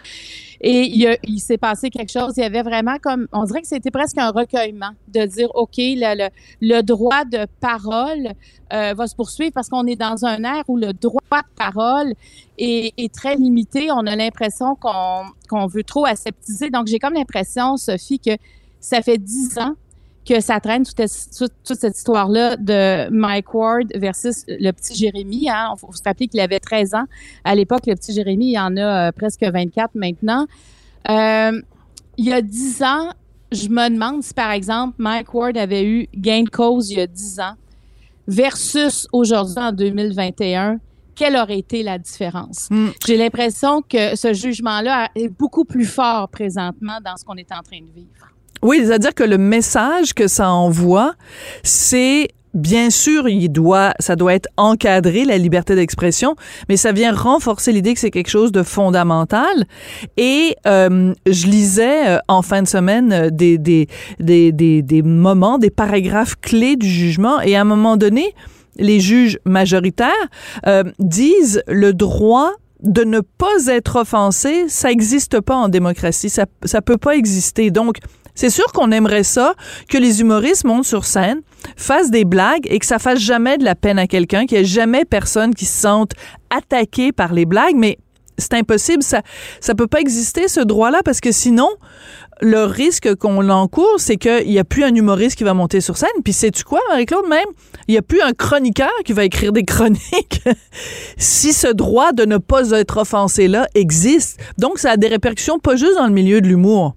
[0.62, 3.92] et il, s'est passé quelque chose, il y avait vraiment comme on dirait que c'était
[3.92, 6.30] presque un recueillement de dire OK, le, le,
[6.62, 8.30] le droit de parole
[8.72, 12.14] euh, va se poursuivre parce qu'on est dans un air où le droit de parole
[12.58, 16.70] est, est très limité, on a l'impression qu'on qu'on veut trop aseptiser.
[16.70, 18.38] Donc j'ai comme l'impression Sophie que
[18.80, 19.76] ça fait dix ans
[20.28, 25.50] que ça traîne toute, toute, toute cette histoire-là de Mike Ward versus le petit Jérémy.
[25.50, 25.74] Hein.
[25.76, 27.06] Il faut se rappeler qu'il avait 13 ans.
[27.44, 30.46] À l'époque, le petit Jérémy, il en a euh, presque 24 maintenant.
[31.10, 31.62] Euh,
[32.18, 33.10] il y a 10 ans,
[33.52, 37.02] je me demande si, par exemple, Mike Ward avait eu gain de cause il y
[37.02, 37.56] a 10 ans
[38.28, 40.80] versus aujourd'hui, en 2021,
[41.16, 42.68] quelle aurait été la différence?
[42.70, 42.90] Hmm.
[43.06, 47.62] J'ai l'impression que ce jugement-là est beaucoup plus fort présentement dans ce qu'on est en
[47.62, 48.32] train de vivre.
[48.62, 51.14] Oui, c'est-à-dire que le message que ça envoie,
[51.64, 56.36] c'est Bien sûr, il doit, ça doit être encadré, la liberté d'expression,
[56.68, 59.64] mais ça vient renforcer l'idée que c'est quelque chose de fondamental.
[60.18, 63.88] Et euh, je lisais euh, en fin de semaine euh, des, des,
[64.20, 68.36] des, des, des moments, des paragraphes clés du jugement, et à un moment donné,
[68.78, 70.12] les juges majoritaires
[70.68, 72.52] euh, disent le droit
[72.84, 77.72] de ne pas être offensé, ça n'existe pas en démocratie, ça ça peut pas exister.
[77.72, 77.98] Donc
[78.36, 79.54] c'est sûr qu'on aimerait ça,
[79.90, 81.42] que les humoristes montent sur scène,
[81.76, 84.64] fassent des blagues et que ça fasse jamais de la peine à quelqu'un, qu'il n'y
[84.64, 86.12] ait jamais personne qui se sente
[86.50, 87.98] attaqué par les blagues, mais
[88.38, 89.22] c'est impossible, ça
[89.60, 91.70] ça peut pas exister ce droit-là parce que sinon
[92.42, 95.96] le risque qu'on l'encourt, c'est qu'il n'y a plus un humoriste qui va monter sur
[95.96, 96.10] scène.
[96.24, 97.46] Puis sais-tu quoi, Marie-Claude, même?
[97.88, 100.42] Il n'y a plus un chroniqueur qui va écrire des chroniques
[101.18, 104.40] si ce droit de ne pas être offensé-là existe.
[104.58, 106.96] Donc, ça a des répercussions pas juste dans le milieu de l'humour.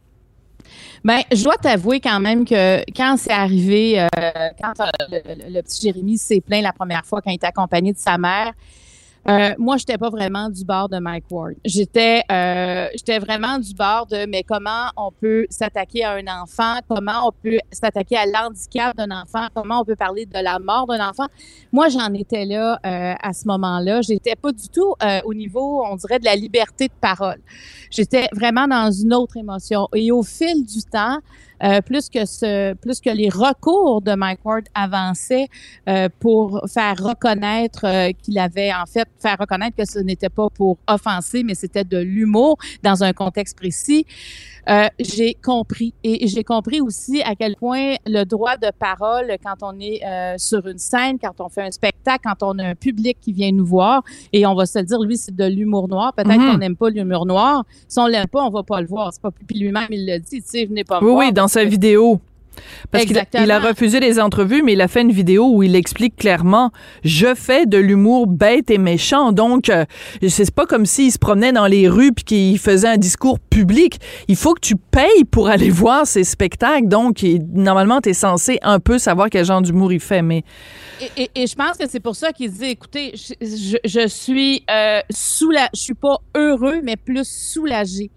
[1.04, 4.08] Ben, je dois t'avouer quand même que quand c'est arrivé, euh,
[4.58, 7.98] quand euh, le, petit Jérémy s'est plaint la première fois quand il était accompagné de
[7.98, 8.54] sa mère,
[9.26, 11.54] Euh, moi, j'étais pas vraiment du bord de Mike Ward.
[11.64, 16.78] J'étais, euh, j'étais vraiment du bord de, mais comment on peut s'attaquer à un enfant,
[16.88, 20.86] comment on peut s'attaquer à l'handicap d'un enfant, comment on peut parler de la mort
[20.86, 21.26] d'un enfant?
[21.72, 24.02] Moi, j'en étais là euh, à ce moment-là.
[24.02, 27.40] J'étais pas du tout euh, au niveau, on dirait, de la liberté de parole.
[27.90, 29.88] J'étais vraiment dans une autre émotion.
[29.94, 31.18] Et au fil du temps,
[31.64, 35.48] euh, plus que ce, plus que les recours de Mike Ward avançaient
[35.88, 40.48] euh, pour faire reconnaître euh, qu'il avait en fait faire reconnaître que ce n'était pas
[40.50, 44.06] pour offenser, mais c'était de l'humour dans un contexte précis.
[44.68, 49.56] Euh, j'ai compris et j'ai compris aussi à quel point le droit de parole quand
[49.62, 52.74] on est euh, sur une scène, quand on fait un spectacle, quand on a un
[52.74, 56.14] public qui vient nous voir et on va se dire lui c'est de l'humour noir,
[56.14, 56.52] peut-être Mhm.
[56.52, 59.20] qu'on n'aime pas l'humour noir, si on l'aime pas, on va pas le voir, c'est
[59.20, 61.26] pas puis lui-même il le dit, tu sais, venez pas me Oui, voir.
[61.26, 62.20] oui, dans sa vidéo.
[62.90, 66.16] Parce qu'il a, refusé les entrevues, mais il a fait une vidéo où il explique
[66.16, 66.70] clairement
[67.04, 69.32] je fais de l'humour bête et méchant.
[69.32, 69.84] Donc, euh,
[70.28, 73.98] c'est pas comme s'il se promenait dans les rues puis qu'il faisait un discours public.
[74.28, 76.88] Il faut que tu payes pour aller voir ces spectacles.
[76.88, 80.22] Donc, normalement, tu es censé un peu savoir quel genre d'humour il fait.
[80.22, 80.44] Mais
[81.00, 84.06] Et, et- et je pense que c'est pour ça qu'il dit, écoutez, je, je, je
[84.08, 88.10] suis euh, soula- je suis pas heureux, mais plus soulagé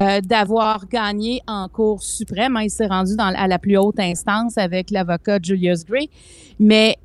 [0.00, 2.56] euh, d'avoir gagné en Cour suprême.
[2.56, 6.10] Hein, il s'est rendu dans, à la plus haute instance avec l'avocat Julius Gray.
[6.58, 6.96] Mais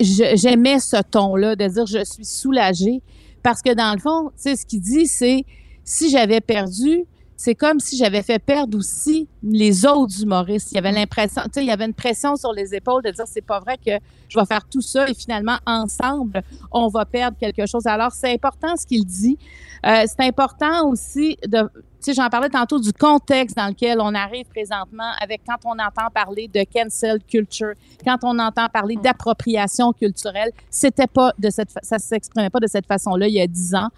[0.00, 3.02] j'aimais ce ton-là de dire je suis soulagé
[3.42, 5.44] parce que dans le fond, tu sais, ce qu'il dit, c'est
[5.84, 7.04] si j'avais perdu,
[7.36, 10.72] c'est comme si j'avais fait perdre aussi les autres humoristes.
[10.72, 13.10] Il y avait l'impression, tu sais, il y avait une pression sur les épaules de
[13.10, 13.92] dire c'est pas vrai que
[14.28, 17.86] je vais faire tout ça et finalement ensemble on va perdre quelque chose.
[17.86, 19.36] Alors c'est important ce qu'il dit.
[19.84, 21.68] Euh, c'est important aussi de,
[22.04, 26.10] sais, j'en parlais tantôt du contexte dans lequel on arrive présentement avec quand on entend
[26.12, 27.72] parler de cancel culture,
[28.04, 32.86] quand on entend parler d'appropriation culturelle, c'était pas de cette, ça s'exprimait pas de cette
[32.86, 33.88] façon-là il y a dix ans.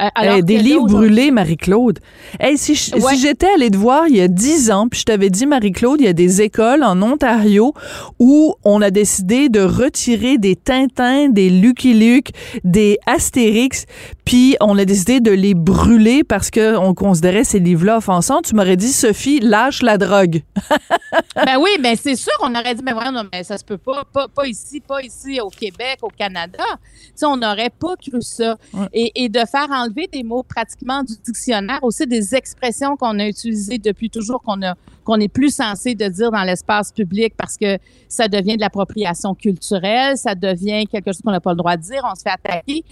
[0.00, 1.98] Euh, alors Hey, des livres brûlés, Marie-Claude.
[2.38, 3.14] Hey, si je- Ouais.
[3.14, 6.00] si j'étais allée te voir il y a dix ans, puis je t'avais dit, Marie-Claude,
[6.00, 7.74] il y a des écoles en Ontario
[8.18, 12.30] où on a décidé de retirer des Tintins, des Lucky Luke,
[12.64, 13.84] des Astérix,
[14.30, 18.42] puis on a décidé de les brûler parce que on considérait ces livres-là offensants.
[18.42, 20.44] Tu m'aurais dit, Sophie, lâche la drogue.
[21.34, 23.76] ben oui, ben c'est sûr qu'on aurait dit, mais vraiment, non, mais ça se peut
[23.76, 26.62] pas, pas, pas ici, pas ici au Québec, au Canada.
[26.62, 28.56] Tu sais, on n'aurait pas cru ça.
[28.92, 33.26] Et, et de faire enlever des mots pratiquement du dictionnaire, aussi des expressions qu'on a
[33.26, 37.56] utilisées depuis toujours, qu'on a qu'on est plus censé de dire dans l'espace public parce
[37.56, 41.76] que ça devient de l'appropriation culturelle, ça devient quelque chose qu'on n'a pas le droit
[41.76, 42.84] de dire, on se fait attaquer.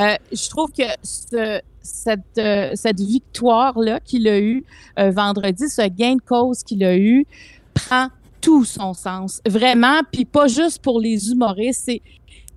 [0.00, 0.81] Euh, je trouve que
[1.34, 1.60] euh,
[2.74, 4.64] cette victoire-là qu'il a eue
[4.98, 7.26] euh, vendredi, ce gain de cause qu'il a eu,
[7.74, 8.08] prend
[8.40, 9.40] tout son sens.
[9.46, 12.02] Vraiment, puis pas juste pour les humoristes, c'est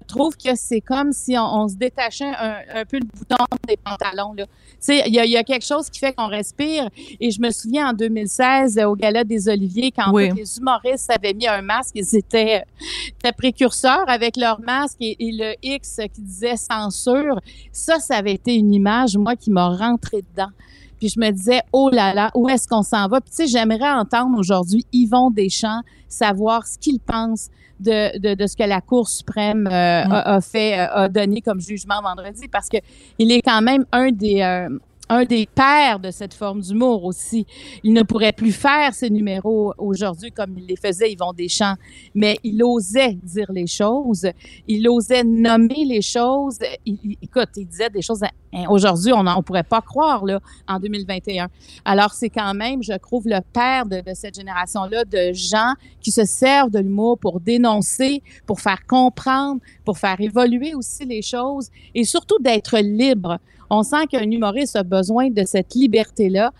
[0.07, 3.35] je trouve que c'est comme si on, on se détachait un, un peu le bouton
[3.67, 4.33] des pantalons.
[4.37, 4.45] Là.
[4.45, 6.89] Tu sais, Il y, a- il y a quelque chose qui fait qu'on respire.
[7.19, 10.29] Et je me souviens en 2016, euh, au Gala des Oliviers, quand Oui.
[10.35, 12.63] les humoristes avaient mis un masque, ils étaient,
[13.07, 17.39] étaient précurseurs avec leur masque et, et le X qui disait censure.
[17.71, 20.51] Ça, ça avait été une image, moi, qui m'a rentré dedans.
[20.99, 23.19] Puis je me disais, oh là là, où est-ce qu'on s'en va?
[23.19, 28.47] Puis tu sais, j'aimerais entendre aujourd'hui Yvon Deschamps, savoir ce qu'il pense de, de, de
[28.47, 32.47] ce que la Cour suprême euh, a, a fait, euh, a donné comme jugement vendredi,
[32.47, 32.77] parce que
[33.19, 34.41] il est quand même un des...
[34.41, 34.69] euh,
[35.09, 37.45] un des pères de cette forme d'humour aussi.
[37.83, 41.75] Il ne pourrait plus faire ses numéros aujourd'hui comme il les faisait Yvon Deschamps,
[42.13, 44.27] mais il osait dire les choses,
[44.67, 46.57] il osait nommer les choses.
[46.85, 50.39] Il- il- écoute, il disait des choses hein, aujourd'hui, on ne pourrait pas croire là,
[50.67, 51.47] en 2021.
[51.83, 56.11] Alors, c'est quand même, je trouve, le père de, de cette génération-là de gens qui
[56.11, 61.69] se servent de l'humour pour dénoncer, pour faire comprendre, pour faire évoluer aussi les choses
[61.93, 63.37] et surtout d'être libre.
[63.69, 66.51] On sent qu'un humoriste a besoin de cette liberté-là.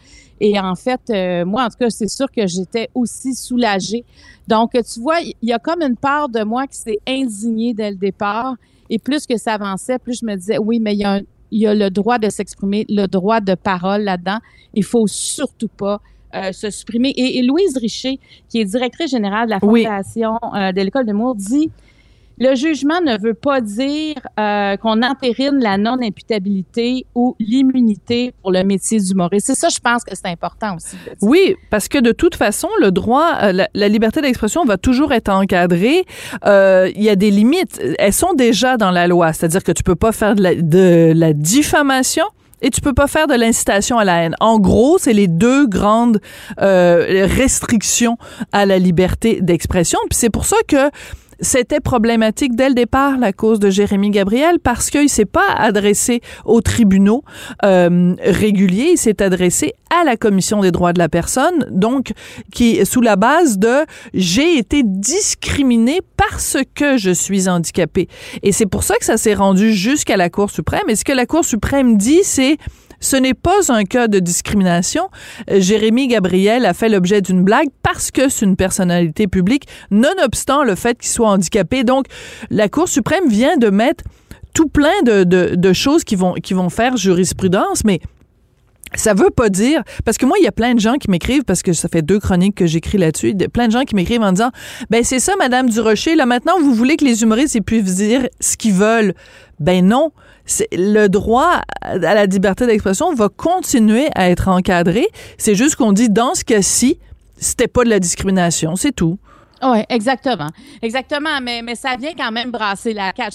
[0.41, 4.03] Et en fait, euh, moi, en tout cas, c'est sûr que j'étais aussi soulagée.
[4.47, 7.91] Donc, tu vois, il y a comme une part de moi qui s'est indignée dès
[7.91, 8.55] le départ.
[8.89, 11.21] Et plus que ça avançait, plus je me disais, oui, mais il y a, un-
[11.51, 14.39] il y a le droit de s'exprimer, le droit de parole là-dedans.
[14.73, 16.01] Il faut surtout pas
[16.35, 17.09] euh, se supprimer.
[17.11, 19.83] Et, et Louise Richer, qui est directrice générale de la Oui.
[19.85, 21.71] Fondation euh, de l'École de l'humour, dit
[22.37, 28.63] le jugement ne veut pas dire euh, qu'on entérine la non-imputabilité ou l'immunité pour le
[28.63, 29.47] métier d'humoriste.
[29.47, 30.97] C'est ça, je pense que c'est important aussi.
[31.21, 35.29] Oui, parce que de toute façon, le droit, euh, la, liberté d'expression va toujours être
[35.29, 36.05] encadrée.
[36.45, 37.81] Euh, Il y a des limites.
[37.99, 41.13] Elles sont déjà dans la loi, c'est-à-dire que tu peux pas faire de la, de
[41.15, 42.25] la diffamation.
[42.61, 44.35] Et tu peux pas faire de l'incitation à la haine.
[44.39, 46.19] En gros, c'est les deux grandes
[46.61, 48.17] euh, restrictions
[48.51, 49.99] à la liberté d'expression.
[50.09, 50.89] Puis c'est pour ça que
[51.39, 56.21] c'était problématique dès le départ la cause de Jérémy Gabriel parce qu'il s'est pas adressé
[56.45, 57.23] aux tribunaux
[57.63, 62.11] euh, réguliers, il s'est adressé à la commission des droits de la personne, donc
[62.51, 68.07] qui sous la base de j'ai été discriminé parce que je suis handicapé.
[68.43, 70.89] Et c'est pour ça que ça s'est rendu jusqu'à la Cour suprême.
[70.89, 72.57] Et ce que la Cour suprême dit, c'est
[72.99, 75.09] ce n'est pas un cas de discrimination.
[75.49, 80.63] Euh, Jérémy Gabriel a fait l'objet d'une blague parce que c'est une personnalité publique, nonobstant
[80.63, 81.83] le fait qu'il soit handicapé.
[81.83, 82.05] Donc,
[82.49, 84.03] la Cour suprême vient de mettre
[84.53, 87.99] tout plein de, choses qui vont, qui vont faire jurisprudence, mais
[88.95, 91.43] ça veut pas dire parce que moi il y a plein de gens qui m'écrivent
[91.43, 94.31] parce que ça fait deux chroniques que j'écris là-dessus, plein de gens qui m'écrivent en
[94.31, 94.51] disant
[94.89, 98.55] ben c'est ça madame Durocher là maintenant vous voulez que les humoristes puissent dire ce
[98.55, 99.13] qu'ils veulent.
[99.59, 100.11] Ben non,
[100.71, 105.07] le droit à la liberté d'expression va continuer à être encadré.
[105.37, 106.99] C'est juste qu'on dit dans ce cas-ci,
[107.37, 109.17] c'était pas de la discrimination, c'est tout.
[109.63, 110.49] Oui, exactement.
[110.81, 113.33] Exactement, mais, mais ça vient quand même brasser la cage.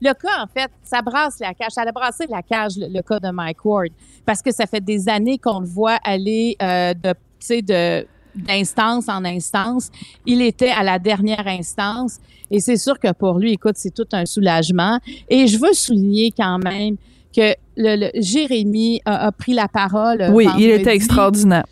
[0.00, 1.72] Le cas, en fait, ça brasse la cage.
[1.72, 3.90] Ça a brassé la cage, le, cas de Mike Ward,
[4.24, 7.14] parce que ça fait des années qu'on le voit aller euh, de,
[7.60, 8.06] de
[8.42, 9.90] d'instance en instance.
[10.26, 12.18] Il était à la dernière instance
[12.50, 14.98] et c'est sûr que pour lui, écoute, c'est tout un soulagement.
[15.28, 16.96] Et je veux souligner quand même
[17.34, 20.30] que le, Jérémy a, pris la parole.
[20.32, 21.64] Oui, il était extraordinaire.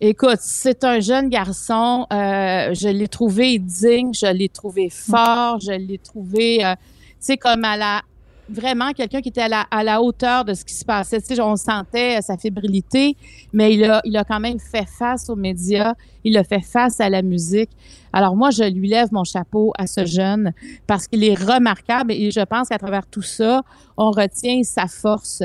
[0.00, 2.06] Écoute, c'est un jeune garçon.
[2.12, 7.36] Euh, je l'ai trouvé digne, je l'ai trouvé fort, je l'ai trouvé, euh, tu sais,
[7.36, 8.02] comme à la
[8.48, 11.20] vraiment quelqu'un qui était à la, hauteur de ce qui se passait.
[11.20, 13.16] Tu sais, on sentait sa fébrilité,
[13.52, 17.00] mais il a, il a quand même fait face aux médias, il a fait face
[17.00, 17.70] à la musique.
[18.12, 20.52] Alors moi, je lui lève mon chapeau à ce jeune
[20.86, 23.62] parce qu'il est remarquable et je pense qu'à travers tout ça,
[23.96, 25.42] on retient sa force.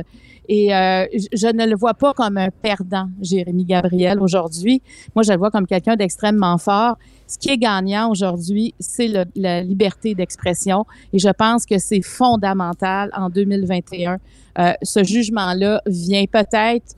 [0.48, 4.82] Et euh, je ne le vois pas comme un perdant, Jérémy Gabriel, aujourd'hui.
[5.16, 6.98] Moi, je le vois comme quelqu'un d'extrêmement fort
[7.30, 10.86] ce qui est gagnant aujourd'hui, c'est la liberté d'expression.
[11.14, 14.18] Et je pense que c'est fondamental en 2021.
[14.58, 16.96] Euh, ce jugement-là vient peut-être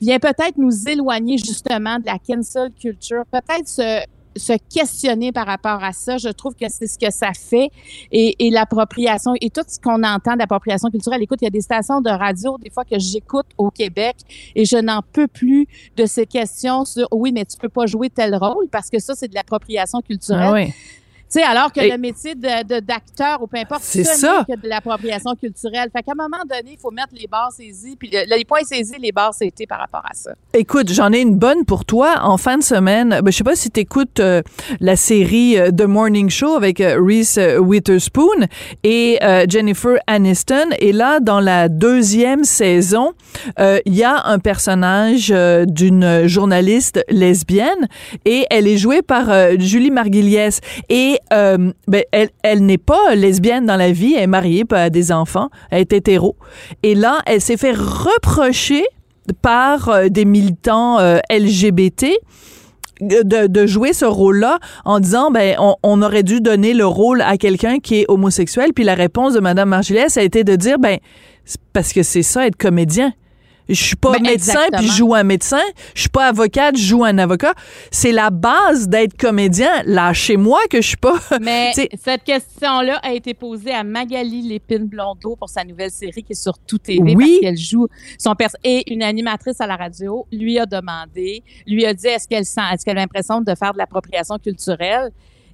[0.00, 4.00] vient peut-être nous éloigner justement de la cancel culture, peut-être se
[4.36, 6.18] se questionner par rapport à ça.
[6.18, 7.70] Je trouve que c'est ce que ça fait
[8.12, 11.22] et, et l'appropriation et tout ce qu'on entend d'appropriation culturelle.
[11.22, 14.16] Écoute, il y a des stations de radio des fois que j'écoute au Québec
[14.54, 15.66] et je n'en peux plus
[15.96, 19.14] de ces questions sur oui, mais tu peux pas jouer tel rôle parce que ça
[19.14, 20.46] c'est de l'appropriation culturelle.
[20.46, 20.74] Ah oui
[21.30, 24.44] sais, alors que le métier de, d'acteur ou peu importe, c'est ça.
[24.48, 25.88] que de l'appropriation culturelle.
[25.92, 28.96] Fait qu'à un moment donné, il faut mettre les barres saisies, puis les points saisis,
[28.98, 30.32] les barres saisies par rapport à ça.
[30.54, 32.20] Écoute, j'en ai une bonne pour toi.
[32.22, 34.42] En fin de semaine, ben, je sais pas si tu écoutes euh,
[34.80, 38.46] la série euh, The Morning Show avec euh, Reese Witherspoon
[38.82, 40.70] et Jennifer Aniston.
[40.78, 43.12] Et là, dans la deuxième saison,
[43.58, 45.32] il y a un personnage
[45.66, 47.88] d'une journaliste lesbienne
[48.24, 50.60] et elle est jouée par Julie Margulies.
[50.88, 54.84] Et euh, ben, elle, elle n'est pas lesbienne dans la vie, elle est mariée, pas
[54.84, 56.36] a des enfants, elle est hétéro.
[56.82, 58.84] Et là, elle s'est fait reprocher
[59.42, 62.06] par euh, des militants euh, LGBT
[63.00, 67.22] de, de, jouer ce rôle-là en disant ben on, on, aurait dû donner le rôle
[67.22, 70.78] à quelqu'un qui est homosexuel puis la réponse de madame Margilès a été de dire
[70.78, 70.98] ben
[71.72, 73.14] parce que c'est ça être comédien
[73.68, 75.62] je suis pas ben, médecin puis je joue un médecin.
[75.94, 77.54] Je suis pas avocate, je joue un avocat.
[77.90, 79.70] C'est la base d'être comédien.
[79.84, 81.14] Lâchez-moi que je suis pas.
[81.40, 86.32] Mais cette question-là a été posée à Magali Lépine Blondeau pour sa nouvelle série qui
[86.32, 87.14] est sur Tout TV oui.
[87.14, 91.86] parce qu'elle joue son père et une animatrice à la radio lui a demandé, lui
[91.86, 95.10] a dit est-ce qu'elle sent, est-ce qu'elle a l'impression de faire de l'appropriation culturelle?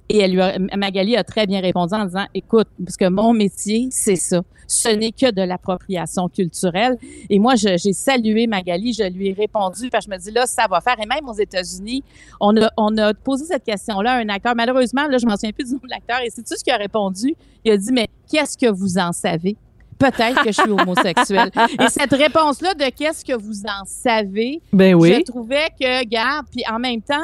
[0.09, 3.33] Et elle lui a, Magali a très bien répondu en disant, écoute, parce que mon
[3.33, 4.41] métier, c'est ça.
[4.67, 6.97] Ce n'est que de l'appropriation culturelle.
[7.29, 10.45] Et moi, j'ai salué Magali, je lui ai répondu, parce que je me dis, là,
[10.45, 10.95] ça va faire.
[11.01, 12.03] Et même aux États-Unis,
[12.39, 14.53] on a, on a posé cette question-là à un acteur.
[14.55, 16.19] Malheureusement, là, je m'en souviens plus du nom de l'acteur.
[16.21, 17.35] Et c'est tout ce qu'il a répondu.
[17.63, 19.55] Il a dit, mais qu'est-ce que vous en savez?
[19.97, 21.49] Peut-être que je suis homosexuel.
[21.79, 25.15] Et cette réponse-là de qu'est-ce que vous en savez, ben oui.
[25.15, 27.15] je trouvais que, garde, puis en même temps,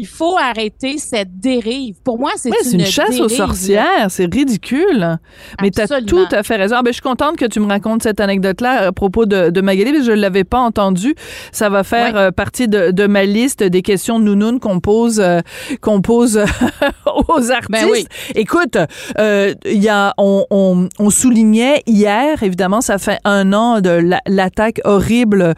[0.00, 1.96] il faut arrêter cette dérive.
[2.02, 4.06] Pour moi, c'est une, chasse aux sorcières.
[4.08, 5.18] C'est ridicule.
[5.60, 6.76] Mais tu as tout à fait raison.
[6.78, 9.60] Ah, ben, je suis contente que tu me racontes cette anecdote-là à propos de, de
[9.60, 11.14] Magali, parce que je ne l'avais pas entendue.
[11.52, 15.40] Ça va faire euh, partie de, de, ma liste des questions nounounes qu'on pose, euh,
[15.82, 16.38] qu'on pose
[17.28, 18.08] aux ben artistes.
[18.34, 18.78] Écoute,
[19.18, 24.80] euh, y a, on, on, on, soulignait hier, évidemment, ça fait un an de l'attaque
[24.84, 25.54] horrible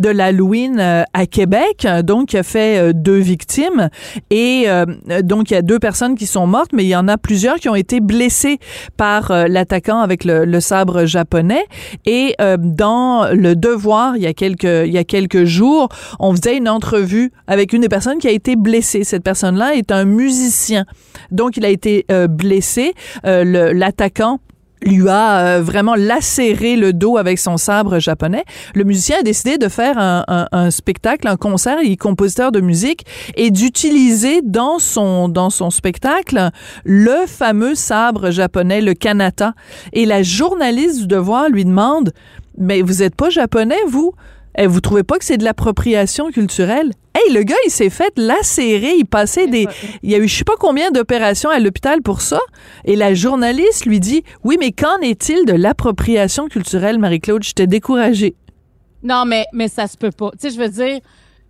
[0.00, 0.80] de l'Halloween
[1.12, 3.83] à Québec, donc qui a fait deux victimes.
[4.30, 4.84] Et euh,
[5.22, 7.56] donc, il y a deux personnes qui sont mortes, mais il y en a plusieurs
[7.56, 8.58] qui ont été blessées
[8.96, 11.64] par euh, l'attaquant avec le, le, sabre japonais.
[12.06, 16.34] Et euh, dans Le Devoir, il y, a quelques, il y a quelques jours, on
[16.34, 19.04] faisait une entrevue avec une des personnes qui a été blessée.
[19.04, 20.84] Cette personne-là est un musicien.
[21.30, 22.94] Donc, il a été blessé.
[23.24, 24.40] L'attaquant
[24.84, 28.44] lui a euh, vraiment lacéré le dos avec son sabre japonais.
[28.74, 32.52] Le musicien a décidé de faire un, un, un spectacle, un concert, il est compositeur
[32.52, 33.04] de musique,
[33.36, 36.50] et d'utiliser dans son, dans son spectacle
[36.84, 39.54] le fameux sabre japonais, le kanata.
[39.92, 42.12] Et la journaliste du Devoir lui demande,
[42.58, 44.12] mais vous êtes pas japonais, vous?
[44.56, 46.92] Et vous trouvez pas que c'est de l'appropriation culturelle?
[47.14, 48.94] Hey, le gars, il s'est fait lacérer.
[48.98, 49.66] Il passait des.
[50.02, 52.40] Il y a eu je sais pas combien d'opérations à l'hôpital pour ça.
[52.84, 57.42] Et la journaliste lui dit Oui, mais qu'en est-il de l'appropriation culturelle, Marie-Claude?
[57.42, 58.34] J'étais découragée.
[59.02, 60.30] Non, mais, mais ça se peut pas.
[60.32, 61.00] Tu sais, je veux dire,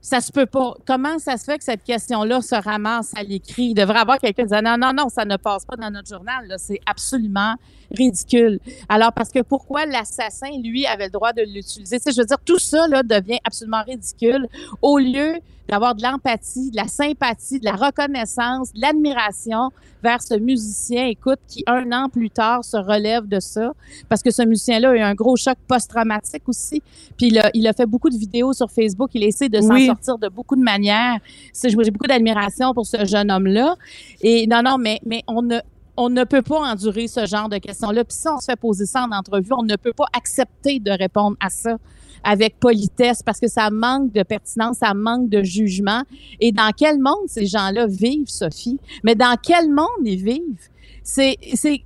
[0.05, 0.75] ça se peut pas.
[0.87, 3.69] Comment ça se fait que cette question-là se ramasse à l'écrit?
[3.69, 6.09] Il devrait avoir quelqu'un qui dit non, non, non, ça ne passe pas dans notre
[6.09, 6.55] journal.
[6.59, 7.55] C'est absolument
[7.91, 8.61] ridicule.
[8.91, 11.99] Alors, parce que pourquoi l'assassin, lui, avait le droit de l'utiliser?
[12.05, 14.47] Je veux dire, tout ça devient absolument ridicule
[14.83, 19.71] au lieu d'avoir de l'empathie, de la sympathie, de la reconnaissance, de l'admiration
[20.03, 23.73] vers ce musicien, écoute, qui un an plus tard se relève de ça,
[24.11, 26.83] parce que ce musicien-là a eu un gros choc post-traumatique aussi,
[27.17, 29.79] puis il a, il a, fait beaucoup de vidéos sur Facebook, il essaie de s'en
[29.79, 31.19] sortir de beaucoup de manières.
[31.63, 33.77] J'ai beaucoup d'admiration pour ce jeune homme-là.
[34.21, 35.59] Et non, non, mais, on ne,
[35.97, 38.05] on ne peut pas endurer ce genre de questions-là.
[38.05, 40.91] Puis si on se fait poser ça en entrevue, on ne peut pas accepter de
[40.91, 41.77] répondre à ça
[42.25, 46.03] avec politesse parce que ça manque de pertinence, ça manque de jugement.
[46.41, 48.79] Et dans quel monde ces gens-là vivent, Sophie?
[49.03, 50.71] Mais dans quel monde ils vivent?
[51.07, 51.37] C'est,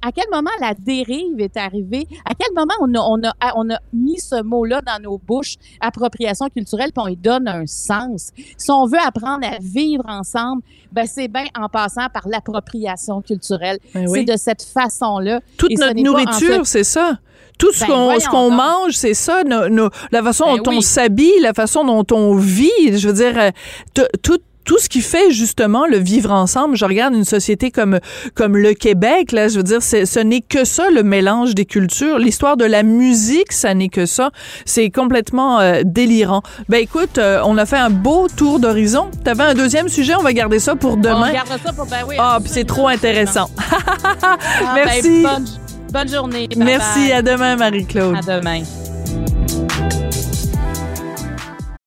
[0.00, 3.68] à quel moment la dérive est arrivée, à quel moment on a, on a, on
[3.68, 8.30] a mis ce mot-là dans nos bouches, appropriation culturelle, puis on lui donne un sens?
[8.56, 10.62] Si on veut apprendre à vivre ensemble,
[10.92, 13.78] ben c'est bien en passant par l'appropriation culturelle.
[13.92, 15.40] Ben c'est de cette façon-là.
[15.56, 17.18] Toute notre nourriture, c'est ça.
[17.58, 19.42] Tout ce Ben, qu'on mange, c'est ça.
[19.42, 20.76] No, no, la façon Ben dont oui.
[20.78, 22.70] on s'habille, la façon dont on vit.
[22.96, 24.38] Je veux dire, euh, tout
[24.68, 26.76] tout ce qui fait justement le vivre ensemble.
[26.76, 28.00] Je regarde une société comme
[28.34, 32.18] comme le Québec là, je veux dire ce n'est que ça le mélange des cultures,
[32.18, 34.30] l'histoire de la musique, ça n'est que ça.
[34.66, 36.42] C'est complètement euh, délirant.
[36.68, 39.10] Ben écoute, euh, on a fait un beau tour d'horizon.
[39.24, 41.30] T'avais un deuxième sujet, on va garder ça pour demain.
[41.30, 42.16] On garde ça pour ben oui.
[42.18, 43.48] Ah, puis c'est trop intéressant.
[44.22, 44.36] Ah,
[44.74, 45.22] ben, Merci.
[45.22, 45.46] bonne,
[45.90, 46.46] bonne journée.
[46.46, 47.12] Bye Merci, bye.
[47.12, 48.16] à demain Marie-Claude.
[48.16, 48.60] À demain.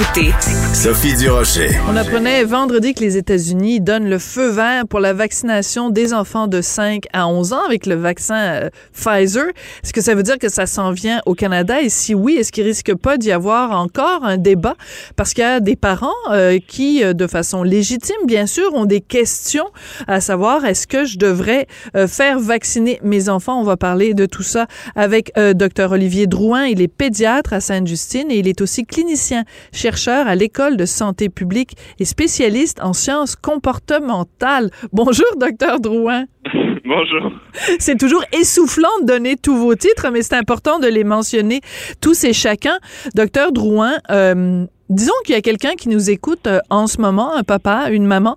[0.00, 0.32] Écoutez
[0.72, 1.68] Sophie Durocher.
[1.90, 6.46] On apprenait vendredi que les États-Unis donnent le feu vert pour la vaccination des enfants
[6.46, 9.44] de 5 à 11 ans avec le vaccin euh, Pfizer.
[9.82, 11.82] Est-ce que ça veut dire que ça s'en vient au Canada?
[11.82, 14.74] Et si oui, est-ce qu'il risque pas d'y avoir encore un débat?
[15.16, 18.86] Parce qu'il y a des parents euh, qui, euh, de façon légitime, bien sûr, ont
[18.86, 19.66] des questions
[20.06, 23.60] à savoir est-ce que je devrais euh, faire vacciner mes enfants?
[23.60, 25.90] On va parler de tout ça avec euh, Dr.
[25.90, 26.64] Olivier Drouin.
[26.64, 29.44] Il est pédiatre à Sainte-Justine et il est aussi clinicien
[29.90, 34.70] chercheur à l'École de santé publique et spécialiste en sciences comportementales.
[34.92, 36.26] Bonjour, docteur Drouin.
[36.84, 37.32] Bonjour.
[37.80, 41.60] C'est toujours essoufflant de donner tous vos titres, mais c'est important de les mentionner
[42.00, 42.78] tous et chacun.
[43.16, 47.34] Docteur Drouin, euh, disons qu'il y a quelqu'un qui nous écoute euh, en ce moment,
[47.34, 48.36] un papa, une maman,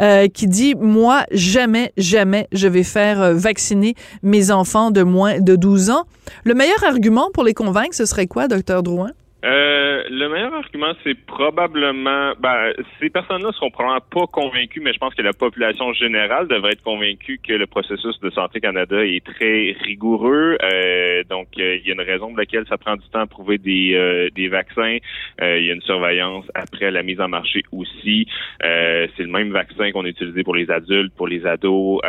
[0.00, 5.54] euh, qui dit, moi, jamais, jamais, je vais faire vacciner mes enfants de moins de
[5.54, 6.04] 12 ans.
[6.44, 9.10] Le meilleur argument pour les convaincre, ce serait quoi, docteur Drouin?
[9.44, 14.98] Euh, le meilleur argument, c'est probablement, ben, ces personnes-là seront probablement pas convaincues, mais je
[14.98, 19.22] pense que la population générale devrait être convaincue que le processus de Santé Canada est
[19.22, 20.56] très rigoureux.
[20.62, 23.26] Euh, donc, euh, il y a une raison pour laquelle ça prend du temps à
[23.26, 24.96] prouver des, des vaccins.
[25.42, 28.26] il y a une surveillance après la mise en marché aussi.
[28.60, 32.00] c'est le même vaccin qu'on a utilisé pour les adultes, pour les ados.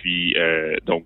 [0.00, 0.34] puis,
[0.86, 1.04] donc,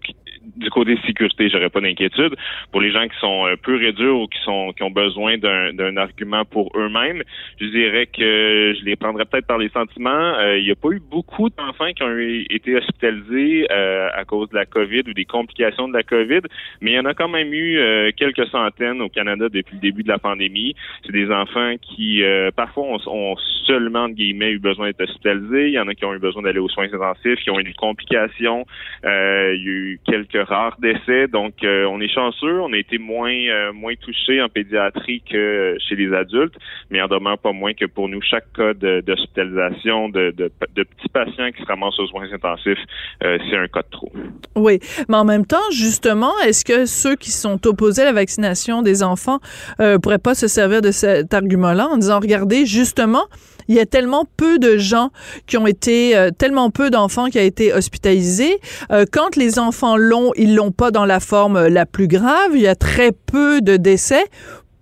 [0.57, 2.35] du côté sécurité, j'aurais pas d'inquiétude.
[2.73, 5.97] Pour les gens qui sont un peu réduits ou qui sont qui ont besoin d'un
[5.97, 7.23] argument pour eux-mêmes,
[7.61, 10.11] je dirais que je les prendrais peut-être par les sentiments.
[10.39, 14.49] Euh, il n'y a pas eu beaucoup d'enfants qui ont été hospitalisés euh, à cause
[14.51, 16.41] de la COVID ou des complications de la COVID,
[16.81, 19.81] mais il y en a quand même eu euh, quelques centaines au Canada depuis le
[19.81, 20.75] début de la pandémie.
[21.05, 22.23] C'est des enfants qui
[22.57, 23.37] parfois ont,
[23.67, 25.69] seulement de guillemets eu besoin d'être hospitalisés.
[25.69, 27.65] Il y en a qui ont eu besoin d'aller aux soins intensifs, qui ont eu
[27.65, 28.67] des complications.
[29.05, 32.61] il y a eu quelques rares décès, donc on est chanceux.
[32.61, 36.55] On a été moins moins touchés en pédiatrie que chez les adultes,
[36.91, 41.09] mais en demeure pas moins que pour nous, chaque cas d'hospitalisation de, de, de, petits
[41.13, 42.79] patients qui se ramassent aux soins intensifs,
[43.23, 44.13] euh, c'est un cas de trop.
[44.57, 44.79] Oui,
[45.09, 49.03] mais en même temps, justement, est-ce que ceux qui sont opposés à la vaccination des
[49.03, 49.39] enfants
[49.81, 53.25] euh, pourraient pas se servir de cet argument-là en disant, regardez, justement,
[53.71, 55.11] il y a tellement peu de gens
[55.47, 58.59] qui ont été, euh, tellement peu d'enfants qui ont été hospitalisés.
[58.91, 62.51] Euh, quand les enfants l'ont, ils l'ont pas dans la forme la plus grave.
[62.55, 64.25] Il y a très peu de décès.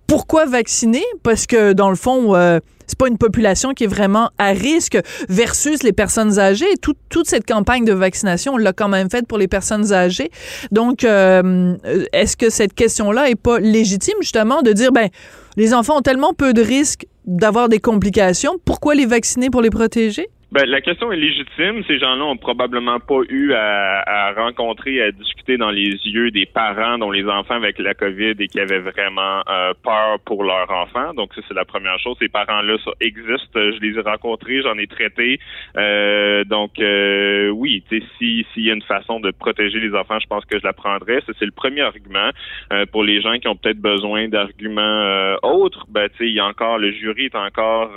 [0.07, 1.03] Pourquoi vacciner?
[1.21, 4.97] Parce que dans le fond, euh, c'est pas une population qui est vraiment à risque
[5.29, 6.65] versus les personnes âgées.
[6.81, 10.31] toute cette campagne de vaccination, on l'a quand même faite pour les personnes âgées.
[10.71, 11.75] Donc, euh,
[12.11, 15.09] est-ce que cette question-là est pas légitime justement de dire, ben,
[15.57, 19.69] les enfants ont tellement peu de risques d'avoir des complications, pourquoi les vacciner pour les
[19.69, 20.29] protéger?
[20.51, 21.83] Ben, la question est légitime.
[21.85, 26.47] Ces gens-là ont probablement pas eu à, à, rencontrer, à discuter dans les yeux des
[26.47, 30.71] parents dont les enfants avec la COVID et qui avaient vraiment euh, peur pour leur
[30.71, 31.13] enfant.
[31.13, 32.17] Donc, ça, c'est la première chose.
[32.19, 33.53] Ces parents-là ça existe.
[33.53, 35.39] Je les ai rencontrés, j'en ai traité.
[35.77, 40.27] Euh, donc, euh, oui, si s'il y a une façon de protéger les enfants, je
[40.27, 41.21] pense que je la prendrais.
[41.27, 42.31] Ça, c'est le premier argument.
[42.73, 46.79] Euh, pour les gens qui ont peut-être besoin d'arguments autres, ben, il y a encore,
[46.79, 47.91] le jury est encore,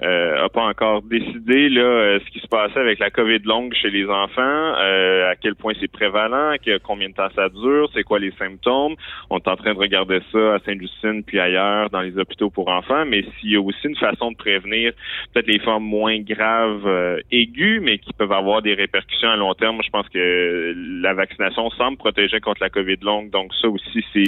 [0.00, 3.90] a pas encore décidé là, euh, ce qui se passait avec la COVID longue chez
[3.90, 8.18] les enfants, euh, à quel point c'est prévalent, combien de temps ça dure, c'est quoi
[8.18, 8.94] les symptômes.
[9.30, 12.68] On est en train de regarder ça à Sainte-Justine puis ailleurs dans les hôpitaux pour
[12.68, 14.92] enfants, mais s'il y a aussi une façon de prévenir
[15.32, 19.54] peut-être les formes moins graves euh, aiguës, mais qui peuvent avoir des répercussions à long
[19.54, 24.04] terme, je pense que la vaccination semble protéger contre la COVID longue, donc ça aussi
[24.12, 24.26] c'est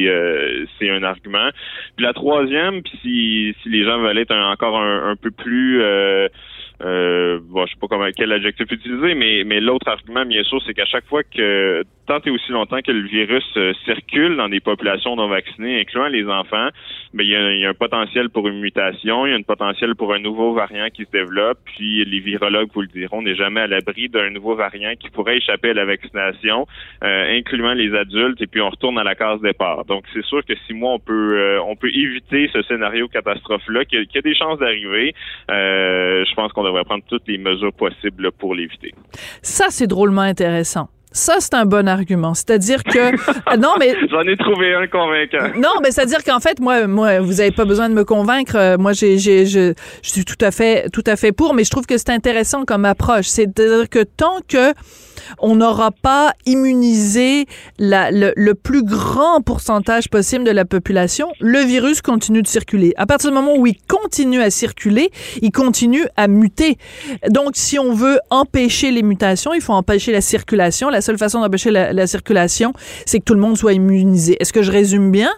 [0.79, 1.51] c'est un argument.
[1.97, 7.41] Puis la troisième, puis si, si les gens veulent être encore un peu plus euh,
[7.43, 10.75] bon, je sais pas comment quel adjectif utiliser, mais mais l'autre argument, bien sûr, c'est
[10.75, 14.61] qu'à chaque fois que tant et aussi longtemps que le virus euh, circule dans des
[14.61, 16.69] populations non vaccinées, incluant les enfants,
[17.13, 20.15] ben, il y, a, un potentiel pour une mutation, il y a un potentiel pour
[20.15, 21.59] un nouveau variant qui se développe.
[21.67, 25.11] Puis les virologues vous le diront, on n'est jamais à l'abri d'un nouveau variant qui
[25.11, 26.67] pourrait échapper à la vaccination,
[27.05, 28.41] euh, incluant les adultes.
[28.41, 29.85] Et puis on retourne à la case départ.
[29.85, 33.69] Donc c'est sûr que si moi on peut euh, on peut éviter ce scénario catastrophe
[33.69, 35.15] là, qu'il y, a des chances d'arriver,
[35.49, 38.95] je pense qu'on devrait prendre toutes les mesures possibles pour l'éviter.
[39.43, 40.89] Ça, c'est drôlement intéressant.
[41.13, 42.35] Ça, c'est un bon argument.
[42.35, 45.59] C'est-à-dire que ah, non, mais j'en ai trouvé un convaincant.
[45.59, 48.57] Non, mais c'est-à-dire qu'en fait, moi, moi, vous avez pas besoin de me convaincre.
[48.57, 51.55] Euh, moi, j'ai, j'ai, je, je suis tout à fait, tout à fait pour.
[51.55, 53.27] Mais je trouve que c'est intéressant comme approche.
[53.27, 54.73] C'est-à-dire que tant que
[55.39, 57.47] on n'aura pas immunisé
[57.79, 62.93] le, plus grand pourcentage possible de la population, le virus continue de circuler.
[62.97, 65.11] À partir du moment où il continue à circuler,
[65.43, 66.79] il continue à muter.
[67.31, 70.89] Donc, si on veut empêcher les mutations, il faut empêcher la circulation.
[70.89, 72.73] La seule façon d'empêcher la circulation,
[73.07, 74.37] c'est que tout le monde soit immunisé.
[74.41, 75.31] Est-ce que je résume bien?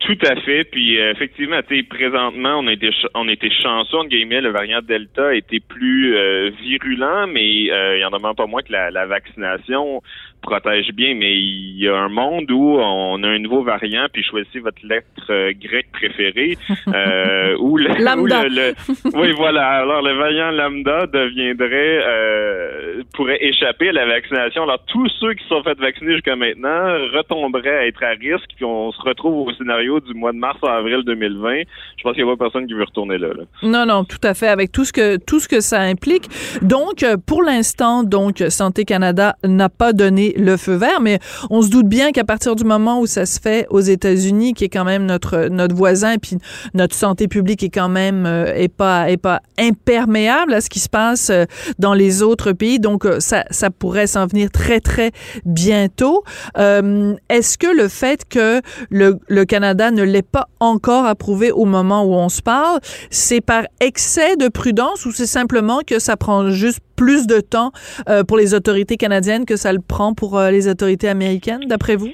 [0.00, 0.64] Tout à fait.
[0.64, 5.34] Puis euh, effectivement, présentement, on a été on été chanceux en guillemets, le variant Delta
[5.34, 8.90] était plus euh, virulent, mais euh, il y en a même pas moins que la,
[8.90, 10.02] la vaccination
[10.40, 14.22] protège bien, mais il y a un monde où on a un nouveau variant, puis
[14.22, 16.56] choisissez votre lettre euh, grecque préférée,
[16.88, 18.44] euh, le, lambda.
[18.48, 18.74] le,
[19.14, 24.62] oui voilà, alors le variant lambda deviendrait euh, pourrait échapper à la vaccination.
[24.64, 28.64] Alors tous ceux qui sont fait vacciner jusqu'à maintenant retomberaient à être à risque, puis
[28.64, 31.62] on se retrouve au scénario du mois de mars à avril 2020.
[31.96, 33.44] Je pense qu'il n'y a pas personne qui veut retourner là, là.
[33.62, 36.28] Non non, tout à fait avec tout ce que tout ce que ça implique.
[36.62, 41.18] Donc pour l'instant, donc Santé Canada n'a pas donné le feu vert, mais
[41.50, 44.64] on se doute bien qu'à partir du moment où ça se fait aux États-Unis, qui
[44.64, 46.38] est quand même notre notre voisin, puis
[46.74, 50.80] notre santé publique est quand même euh, est pas est pas imperméable à ce qui
[50.80, 51.44] se passe euh,
[51.78, 55.12] dans les autres pays, donc euh, ça ça pourrait s'en venir très très
[55.44, 56.24] bientôt.
[56.56, 58.60] Est-ce que le fait que
[58.90, 63.40] le, le Canada ne l'ait pas encore approuvé au moment où on se parle, c'est
[63.40, 67.72] par excès de prudence ou c'est simplement que ça prend juste plus de temps
[68.10, 71.96] euh, pour les autorités canadiennes que ça le prend pour euh, les autorités américaines, d'après
[71.96, 72.10] vous?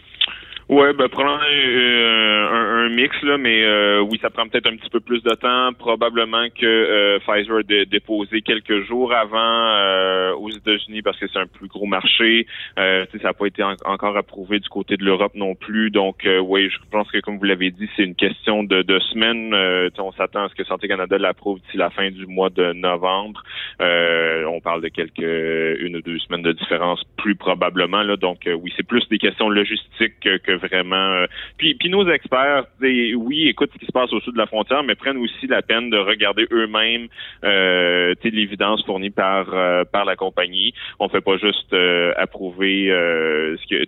[0.69, 4.75] Ouais, ben probablement euh, un, un, mix là, mais euh, oui, ça prend peut-être un
[4.75, 5.73] petit peu plus de temps.
[5.79, 11.47] Probablement que euh, Pfizer a déposé quelques jours avant aux États-Unis parce que c'est un
[11.47, 12.49] plus gros marché.
[12.77, 15.91] ça n'a pas été encore approuvé du côté de l'Europe non plus.
[15.91, 19.55] Donc oui, je pense que comme vous l'avez dit, c'est une question de, de semaines.
[19.99, 23.45] on s'attend à ce que Santé Canada l'approuve d'ici la fin du mois de novembre.
[23.79, 28.17] on parle de quelques une ou deux semaines de différence, plus probablement là.
[28.17, 30.97] Donc oui, c'est plus des questions logistiques que vraiment.
[30.97, 31.27] Euh,
[31.57, 34.95] puis, nos experts, oui, écoutent ce qui se passe au sud de la frontière, mais
[34.95, 37.09] prennent aussi la peine de regarder eux-mêmes
[37.45, 40.75] euh, l'évidence fournie par euh, par la compagnie.
[40.99, 41.75] On fait pas juste
[42.17, 42.89] approuver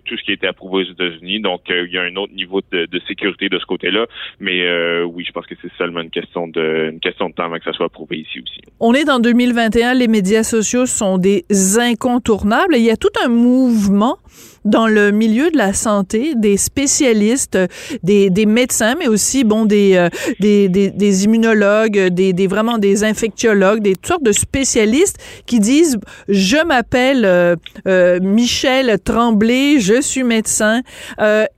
[0.05, 1.39] tout ce qui a été approuvé aux États-Unis.
[1.41, 4.05] Donc, il y a un autre niveau de, sécurité de ce côté-là.
[4.39, 7.57] Mais oui, je pense que c'est seulement une question de une question de temps avant
[7.57, 8.61] que ça soit approuvé ici aussi.
[8.79, 9.93] On est dans 2021.
[9.93, 11.45] Les médias sociaux sont des
[11.77, 12.75] incontournables.
[12.75, 14.17] Il y a tout un mouvement
[14.65, 17.57] dans le milieu de la santé, des spécialistes,
[18.03, 22.77] des, des médecins, mais aussi bon des, euh, des, des, des, immunologues, des, des vraiment
[22.77, 25.97] des infectiologues, des sortes de spécialistes qui disent
[26.27, 27.55] je m'appelle euh,
[27.87, 30.81] euh, Michel Tremblay, je suis médecin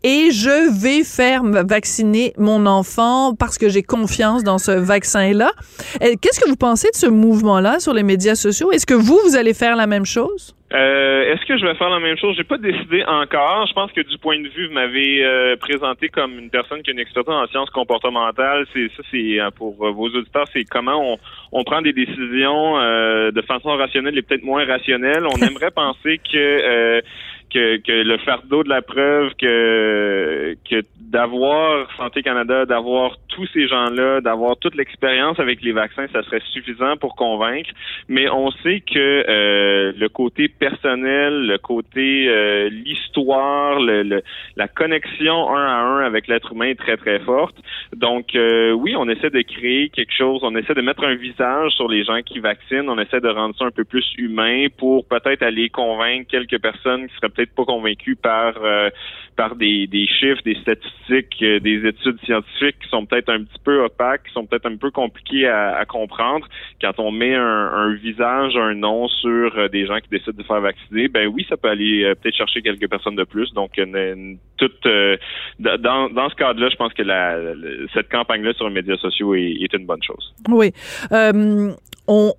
[0.04, 5.52] et je vais faire vacciner mon enfant parce que j'ai confiance dans ce vaccin-là.
[6.00, 8.72] Qu'est-ce que vous pensez de ce mouvement-là sur les médias sociaux?
[8.72, 10.56] Est-ce que vous vous allez faire la même chose?
[10.74, 12.36] Euh, Est-ce que je vais faire la même chose?
[12.38, 13.68] J'ai pas décidé encore.
[13.68, 16.92] Je pense que du point de vue, vous m'avez euh, présenté comme une personne qui
[16.92, 18.66] a une expertise en sciences comportementales.
[18.74, 21.18] C'est ça, c'est euh, pour vos auditeurs, c'est comment on,
[21.52, 25.26] on, prend des décisions euh, de façon rationnelle et peut-être moins rationnelle.
[25.26, 27.02] On aimerait penser que
[27.54, 33.68] que, que, le fardeau de la preuve que, que d'avoir Santé Canada, d'avoir tous ces
[33.68, 37.70] gens-là, d'avoir toute l'expérience avec les vaccins, ça serait suffisant pour convaincre.
[38.08, 44.22] Mais on sait que euh, le côté personnel, le côté euh, l'histoire, le,
[44.56, 47.56] la connexion un à un avec l'être humain est très très forte.
[47.96, 51.72] Donc euh, oui, on essaie de créer quelque chose, on essaie de mettre un visage
[51.72, 55.06] sur les gens qui vaccinent, on essaie de rendre ça un peu plus humain pour
[55.06, 58.54] peut-être aller convaincre quelques personnes qui seraient peut-être pas convaincues par
[59.36, 59.88] par des,
[60.20, 64.46] chiffres, des statistiques, des études scientifiques qui sont peut-être un petit peu opaques, qui sont
[64.46, 66.48] peut-être un peu compliqués à, comprendre.
[66.82, 70.62] Quand on met un, visage, un nom sur euh, des gens qui décident de faire
[70.62, 73.52] vacciner, ben oui, ça peut aller euh, peut-être chercher quelques personnes de plus.
[73.54, 74.36] Donc, euh,
[75.60, 77.04] dans, ce cadre-là, je pense que
[77.94, 80.34] cette campagne-là sur les médias sociaux est une bonne chose.
[80.50, 80.72] Oui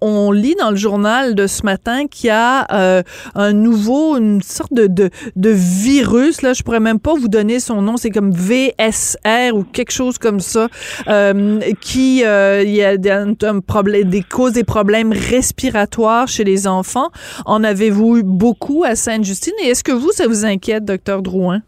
[0.00, 3.02] on, lit dans le journal de ce matin qu'il y a euh,
[3.34, 6.42] un nouveau, une sorte de, virus.
[6.42, 7.96] Là, je pourrais même pas vous donner son nom.
[7.96, 10.68] C'est comme VSR ou quelque chose comme ça,
[11.08, 17.10] euh, qui euh, il y a des causes des problèmes respiratoires chez les enfants.
[17.46, 19.54] En avez-vous eu beaucoup à Sainte-Justine?
[19.64, 21.62] Et est-ce que vous, ça vous inquiète, docteur Drouin?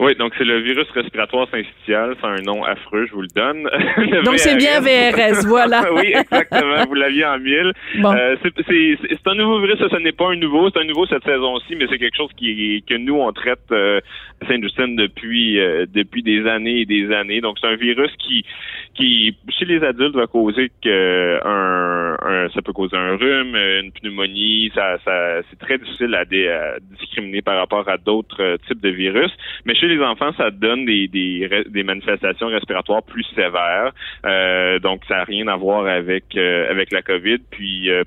[0.00, 2.16] Oui, donc c'est le virus respiratoire syncytial.
[2.18, 3.64] C'est un nom affreux, je vous le donne.
[4.24, 5.92] donc c'est bien VRS, voilà.
[5.92, 6.86] oui, exactement.
[6.86, 7.72] Vous l'aviez en mille.
[7.96, 10.70] Euh, c'est un nouveau virus, ça, ce n'est pas un nouveau.
[10.70, 14.00] C'est un nouveau cette saison-ci, mais c'est quelque chose qui, que nous, on traite euh,
[14.40, 17.42] à Saint-Justine depuis, euh, depuis des années et des années.
[17.42, 18.46] Donc c'est un virus qui,
[18.94, 24.72] qui, chez les adultes, va causer que un, ça peut causer un rhume, une pneumonie.
[24.74, 29.30] Ça, ça, c'est très difficile à, à, discriminer par rapport à d'autres types de virus.
[29.66, 33.92] Mais chez les enfants, ça donne des, manifestations respiratoires plus sévères.
[34.24, 37.38] Euh, donc, ça n'a rien à voir avec euh, avec la COVID.
[37.50, 38.04] Puis, euh,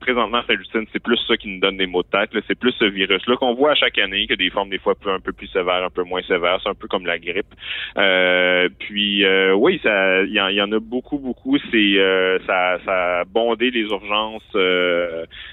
[0.00, 2.30] présentement, Saint-Justine, c'est plus ça qui nous donne des maux de tête.
[2.46, 5.20] C'est plus ce virus-là qu'on voit à chaque année, que des formes des fois un
[5.20, 6.58] peu plus sévères, un peu moins sévères.
[6.62, 7.54] C'est un peu comme la grippe.
[8.78, 11.58] puis, oui, ça, il y, en a beaucoup, beaucoup.
[11.70, 11.96] C'est
[12.46, 14.56] ça, ça a bondé les urgences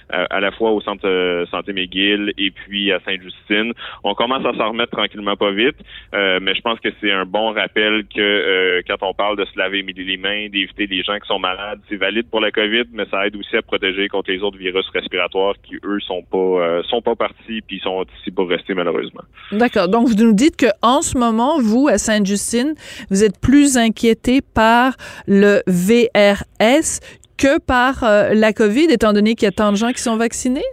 [0.09, 3.73] à, la fois au centre santé McGill et puis à Sainte-Justine.
[4.03, 5.75] On commence à s'en remettre tranquillement pas vite.
[6.13, 9.45] Euh, mais je pense que c'est un bon rappel que euh, quand on parle de
[9.45, 12.85] se laver les mains, d'éviter les gens qui sont malades, c'est valide pour la COVID,
[12.93, 16.37] mais ça aide aussi à protéger contre les autres virus respiratoires qui eux sont pas
[16.37, 19.21] euh, sont pas partis puis sont ici pour rester malheureusement.
[19.51, 19.87] D'accord.
[19.87, 22.75] Donc vous nous dites que en ce moment, vous à Sainte-Justine,
[23.09, 24.95] vous êtes plus inquiété par
[25.27, 26.99] le VRS
[27.37, 30.17] que par euh, la COVID, étant donné qu'il y a tant de gens qui sont
[30.17, 30.63] vaccinés?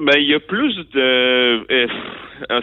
[0.00, 1.66] Ben, il y a plus de.
[1.70, 1.86] euh,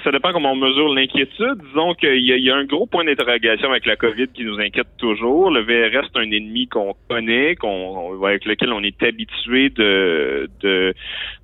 [0.03, 1.62] ça dépend comment on mesure l'inquiétude.
[1.68, 4.88] Disons qu'il y, y a un gros point d'interrogation avec la COVID qui nous inquiète
[4.97, 5.51] toujours.
[5.51, 10.95] Le VRS, c'est un ennemi qu'on connaît, qu'on avec lequel on est habitué de de,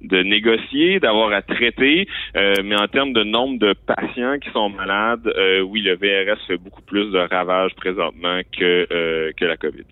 [0.02, 2.08] de négocier, d'avoir à traiter.
[2.36, 6.40] Euh, mais en termes de nombre de patients qui sont malades, euh, oui, le VRS
[6.48, 9.86] fait beaucoup plus de ravages présentement que euh, que la COVID.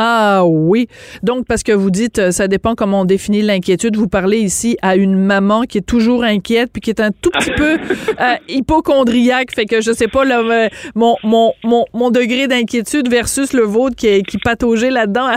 [0.00, 0.86] Ah oui.
[1.24, 3.96] Donc, parce que vous dites, euh, ça dépend comment on définit l'inquiétude.
[3.96, 7.30] Vous parlez ici à une maman qui est toujours inquiète puis qui est un tout
[7.30, 7.78] petit peu
[8.20, 9.52] euh, hypochondriaque.
[9.52, 13.62] Fait que je sais pas, là, euh, mon, mon, mon, mon degré d'inquiétude versus le
[13.62, 15.36] vôtre qui, est- qui pataugeait là-dedans à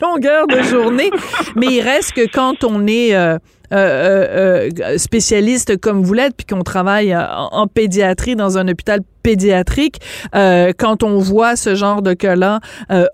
[0.00, 1.10] longueur de journée.
[1.56, 3.14] Mais il reste que quand on est...
[3.14, 3.36] euh,
[3.70, 8.66] euh, euh, euh, spécialiste comme vous l'êtes, puis qu'on travaille en, en pédiatrie dans un
[8.68, 9.96] hôpital pédiatrique,
[10.32, 12.60] quand on voit ce genre de cas-là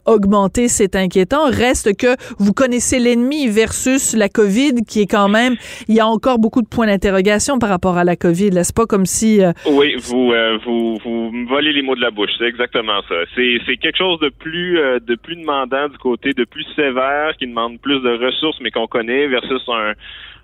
[0.05, 1.47] augmenter, c'est inquiétant.
[1.47, 5.57] Reste que vous connaissez l'ennemi versus la COVID, qui est quand même,
[5.89, 8.51] il y a encore beaucoup de points d'interrogation par rapport à la COVID.
[8.63, 8.87] C'est pas?
[8.87, 10.33] Comme si Oui, vous,
[10.65, 12.31] vous, vous me volez les mots de la bouche.
[12.39, 13.15] C'est exactement ça.
[13.35, 17.81] C'est, quelque chose de plus, de plus demandant du côté, de plus sévère, qui demande
[17.81, 19.95] plus de ressources, mais qu'on connaît, versus un,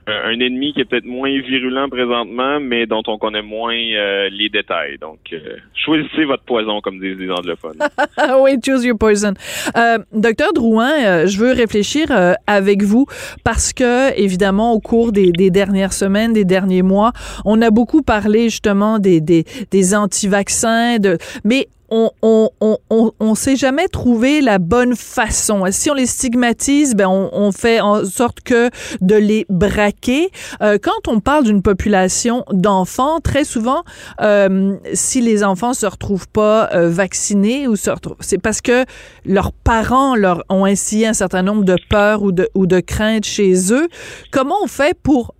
[0.06, 4.28] un un ennemi qui est peut-être moins virulent présentement, mais dont on connaît moins euh,
[4.30, 4.96] les détails.
[4.98, 7.78] Donc, euh, choisissez votre poison, comme disent les anglophones.
[8.40, 9.34] Oui, choose your poison.
[9.76, 13.06] Euh, Docteur Drouin, euh, je veux réfléchir euh, avec vous
[13.44, 17.12] parce que, évidemment, au cours des, des dernières semaines, des derniers mois,
[17.44, 23.34] on a beaucoup parlé justement des, des, des anti-vaccins, de, mais on on, on, on,
[23.34, 25.64] s'est jamais trouvé la bonne façon.
[25.70, 28.70] Si on les stigmatise, ben on, on fait en sorte que
[29.00, 30.30] de les braquer.
[30.62, 33.82] Euh, quand on parle d'une population d'enfants, très souvent,
[34.20, 38.84] euh, si les enfants se retrouvent pas euh, vaccinés ou se retrouvent, c'est parce que
[39.24, 43.24] leurs parents leur ont instillé un certain nombre de peurs ou de ou de craintes
[43.24, 43.88] chez eux.
[44.30, 45.34] Comment on fait pour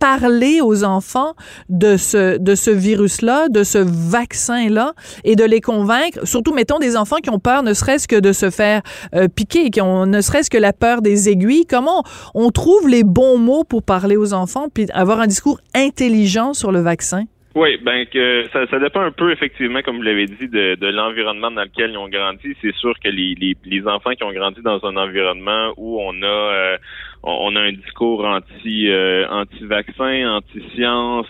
[0.00, 1.34] parler aux enfants
[1.68, 4.94] de ce de ce virus-là, de ce vaccin-là,
[5.24, 6.26] et de les convaincre.
[6.26, 8.82] Surtout, mettons des enfants qui ont peur, ne serait-ce que de se faire
[9.14, 11.66] euh, piquer, qui ont ne serait-ce que la peur des aiguilles.
[11.68, 12.02] Comment
[12.34, 16.72] on trouve les bons mots pour parler aux enfants, puis avoir un discours intelligent sur
[16.72, 17.24] le vaccin?
[17.56, 21.64] Oui, ben que ça, dépend un peu effectivement, comme vous l'avez dit, de, l'environnement dans
[21.64, 22.54] lequel ils ont grandi.
[22.62, 26.22] C'est sûr que les, les, les enfants qui ont grandi dans un environnement où on
[26.22, 26.78] a euh,
[27.22, 31.26] on on a un discours anti euh, anti vaccin, anti science,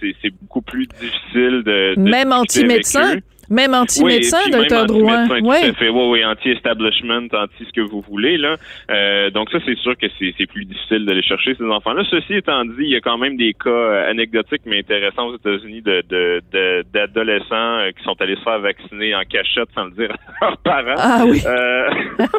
[0.00, 3.16] c'est beaucoup plus difficile de, de Même anti-médecin?
[3.50, 5.22] Même anti-médecin, Oui, docteur Drouin?
[5.24, 5.70] anti-médecin, tout Ouais.
[5.70, 5.88] à fait.
[5.88, 8.36] Oui, oui, anti-establishment, anti ce que vous voulez.
[8.36, 8.56] là.
[8.90, 12.02] Euh, donc ça, c'est sûr que c'est plus difficile d'aller chercher ces enfants-là.
[12.10, 15.36] Ceci étant dit, il y a quand même des cas euh, anecdotiques mais intéressants aux
[15.36, 19.86] États-Unis de de- de- d'adolescents euh, qui sont allés se faire vacciner en cachette sans
[19.86, 20.94] le dire à leurs parents.
[20.98, 21.40] Ah oui.
[21.46, 21.88] Euh,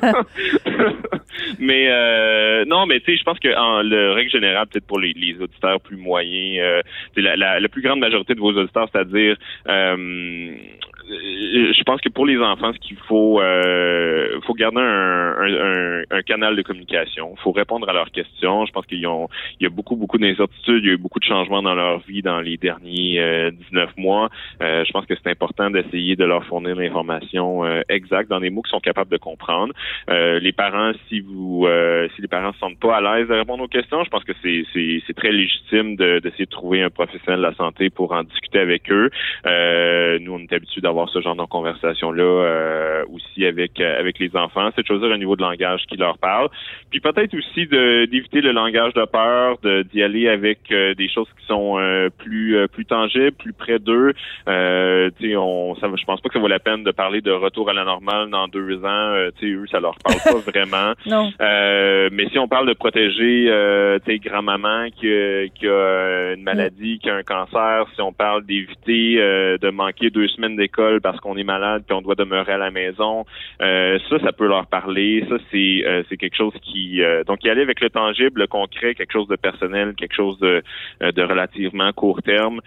[1.60, 5.00] mais euh, non, mais tu sais, je pense que en le règle générale, peut-être pour
[5.00, 6.82] les, les auditeurs plus moyens, euh,
[7.16, 10.56] la, la, la plus grande majorité de vos auditeurs, c'est-à-dire euh,
[11.10, 16.22] je pense que pour les enfants, ce qu'il faut, euh, faut garder un, un, un-
[16.22, 17.34] canal de communication.
[17.36, 18.66] Il faut répondre à leurs questions.
[18.66, 19.05] Je pense qu'il y
[19.66, 20.84] a beaucoup, beaucoup d'incertitudes.
[20.84, 23.97] Il y a eu beaucoup de changements dans leur vie dans les derniers euh, 19
[23.97, 24.30] mois.
[24.62, 28.49] Euh, je pense que c'est important d'essayer de leur fournir l'information euh, exacte dans des
[28.51, 29.74] mots qu'ils sont capables de comprendre.
[30.10, 33.34] Euh, les parents, si vous, euh, si les parents se sentent pas à l'aise de
[33.34, 37.39] répondre aux questions, je pense que c'est très légitime de- d'essayer de trouver un professionnel
[37.39, 39.10] de la santé pour en discuter avec eux.
[39.45, 44.20] Euh, nous, on est habitués d'avoir ce genre de conversation-là euh, aussi avec euh, avec
[44.20, 44.70] les enfants.
[44.76, 46.50] C'est de choisir un niveau de langage qui leur parle.
[46.91, 51.28] Puis peut-être aussi d'éviter le langage de peur, de- d'y aller avec euh, des choses
[51.39, 54.14] qui sont euh, plus euh, plus tangibles, plus près d'eux.
[54.47, 57.22] Euh, tu sais, on, ça, je pense pas que ça vaut la peine de parler
[57.22, 59.14] de retour à la normale dans deux ans.
[59.39, 60.93] Tu sais, eux, ça leur parle pas vraiment.
[61.06, 61.32] Non.
[61.41, 65.08] Euh, mais si on parle de protéger, euh, tu sais, grand-maman qui,
[65.56, 70.10] qui a une maladie, qui a un cancer, si on parle d'éviter euh, de manquer
[70.10, 73.26] deux semaines d'école parce qu'on est malade puis on doit demeurer à la maison,
[73.62, 75.24] euh, ça, ça peut leur parler.
[75.30, 78.48] Ça, c'est euh, c'est quelque chose qui euh, donc y aller avec le tangible, le
[78.48, 80.64] concret, quelque chose de personnel, quelque chose de,
[81.04, 82.62] euh, de relativement court terme,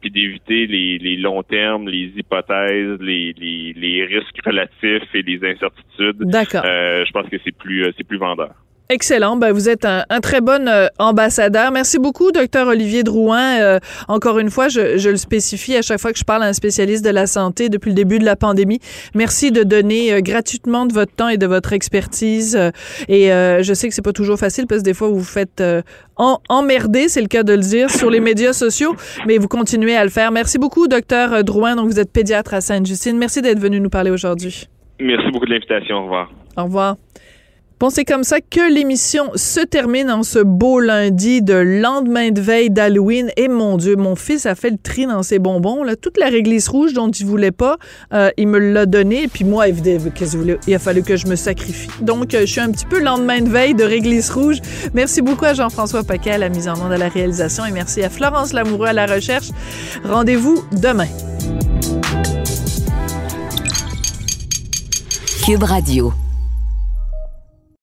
[0.00, 5.40] puis d'éviter les, les longs termes, les hypothèses, les, les, les risques relatifs et les
[5.44, 6.18] incertitudes.
[6.18, 6.64] D'accord.
[6.64, 8.54] Je pense que c'est plus c'est plus vendeur.
[8.88, 9.36] Excellent.
[9.36, 11.72] Ben, vous êtes un, un très bon euh, ambassadeur.
[11.72, 13.60] Merci beaucoup, docteur Olivier Drouin.
[13.60, 16.46] Euh, encore une fois, je, je le spécifie à chaque fois que je parle à
[16.46, 18.78] un spécialiste de la santé depuis le début de la pandémie.
[19.14, 22.54] Merci de donner euh, gratuitement de votre temps et de votre expertise.
[22.54, 22.70] Euh,
[23.08, 25.24] et euh, je sais que c'est pas toujours facile parce que des fois vous vous
[25.24, 25.82] faites euh,
[26.16, 28.94] en, emmerder, c'est le cas de le dire, sur les médias sociaux,
[29.26, 30.30] mais vous continuez à le faire.
[30.30, 31.74] Merci beaucoup, docteur Drouin.
[31.74, 33.18] Donc vous êtes pédiatre à Sainte-Justine.
[33.18, 34.68] Merci d'être venu nous parler aujourd'hui.
[35.00, 35.96] Merci beaucoup de l'invitation.
[35.96, 36.30] Au revoir.
[36.56, 36.96] Au revoir.
[37.78, 42.40] Bon, c'est comme ça que l'émission se termine en ce beau lundi de lendemain de
[42.40, 43.30] veille d'Halloween.
[43.36, 45.84] Et mon Dieu, mon fils a fait le tri dans ses bonbons.
[46.00, 47.76] Toute la réglisse rouge dont il voulait pas,
[48.14, 49.24] euh, il me l'a donné.
[49.24, 51.90] Et puis moi, il a fallu que je me sacrifie.
[52.00, 54.56] Donc, euh, je suis un petit peu lendemain de veille de réglisse rouge.
[54.94, 58.02] Merci beaucoup à Jean-François Paquet à la mise en onde à la réalisation et merci
[58.02, 59.50] à Florence Lamoureux à la recherche.
[60.02, 61.08] Rendez-vous demain.
[65.44, 66.14] Cube Radio.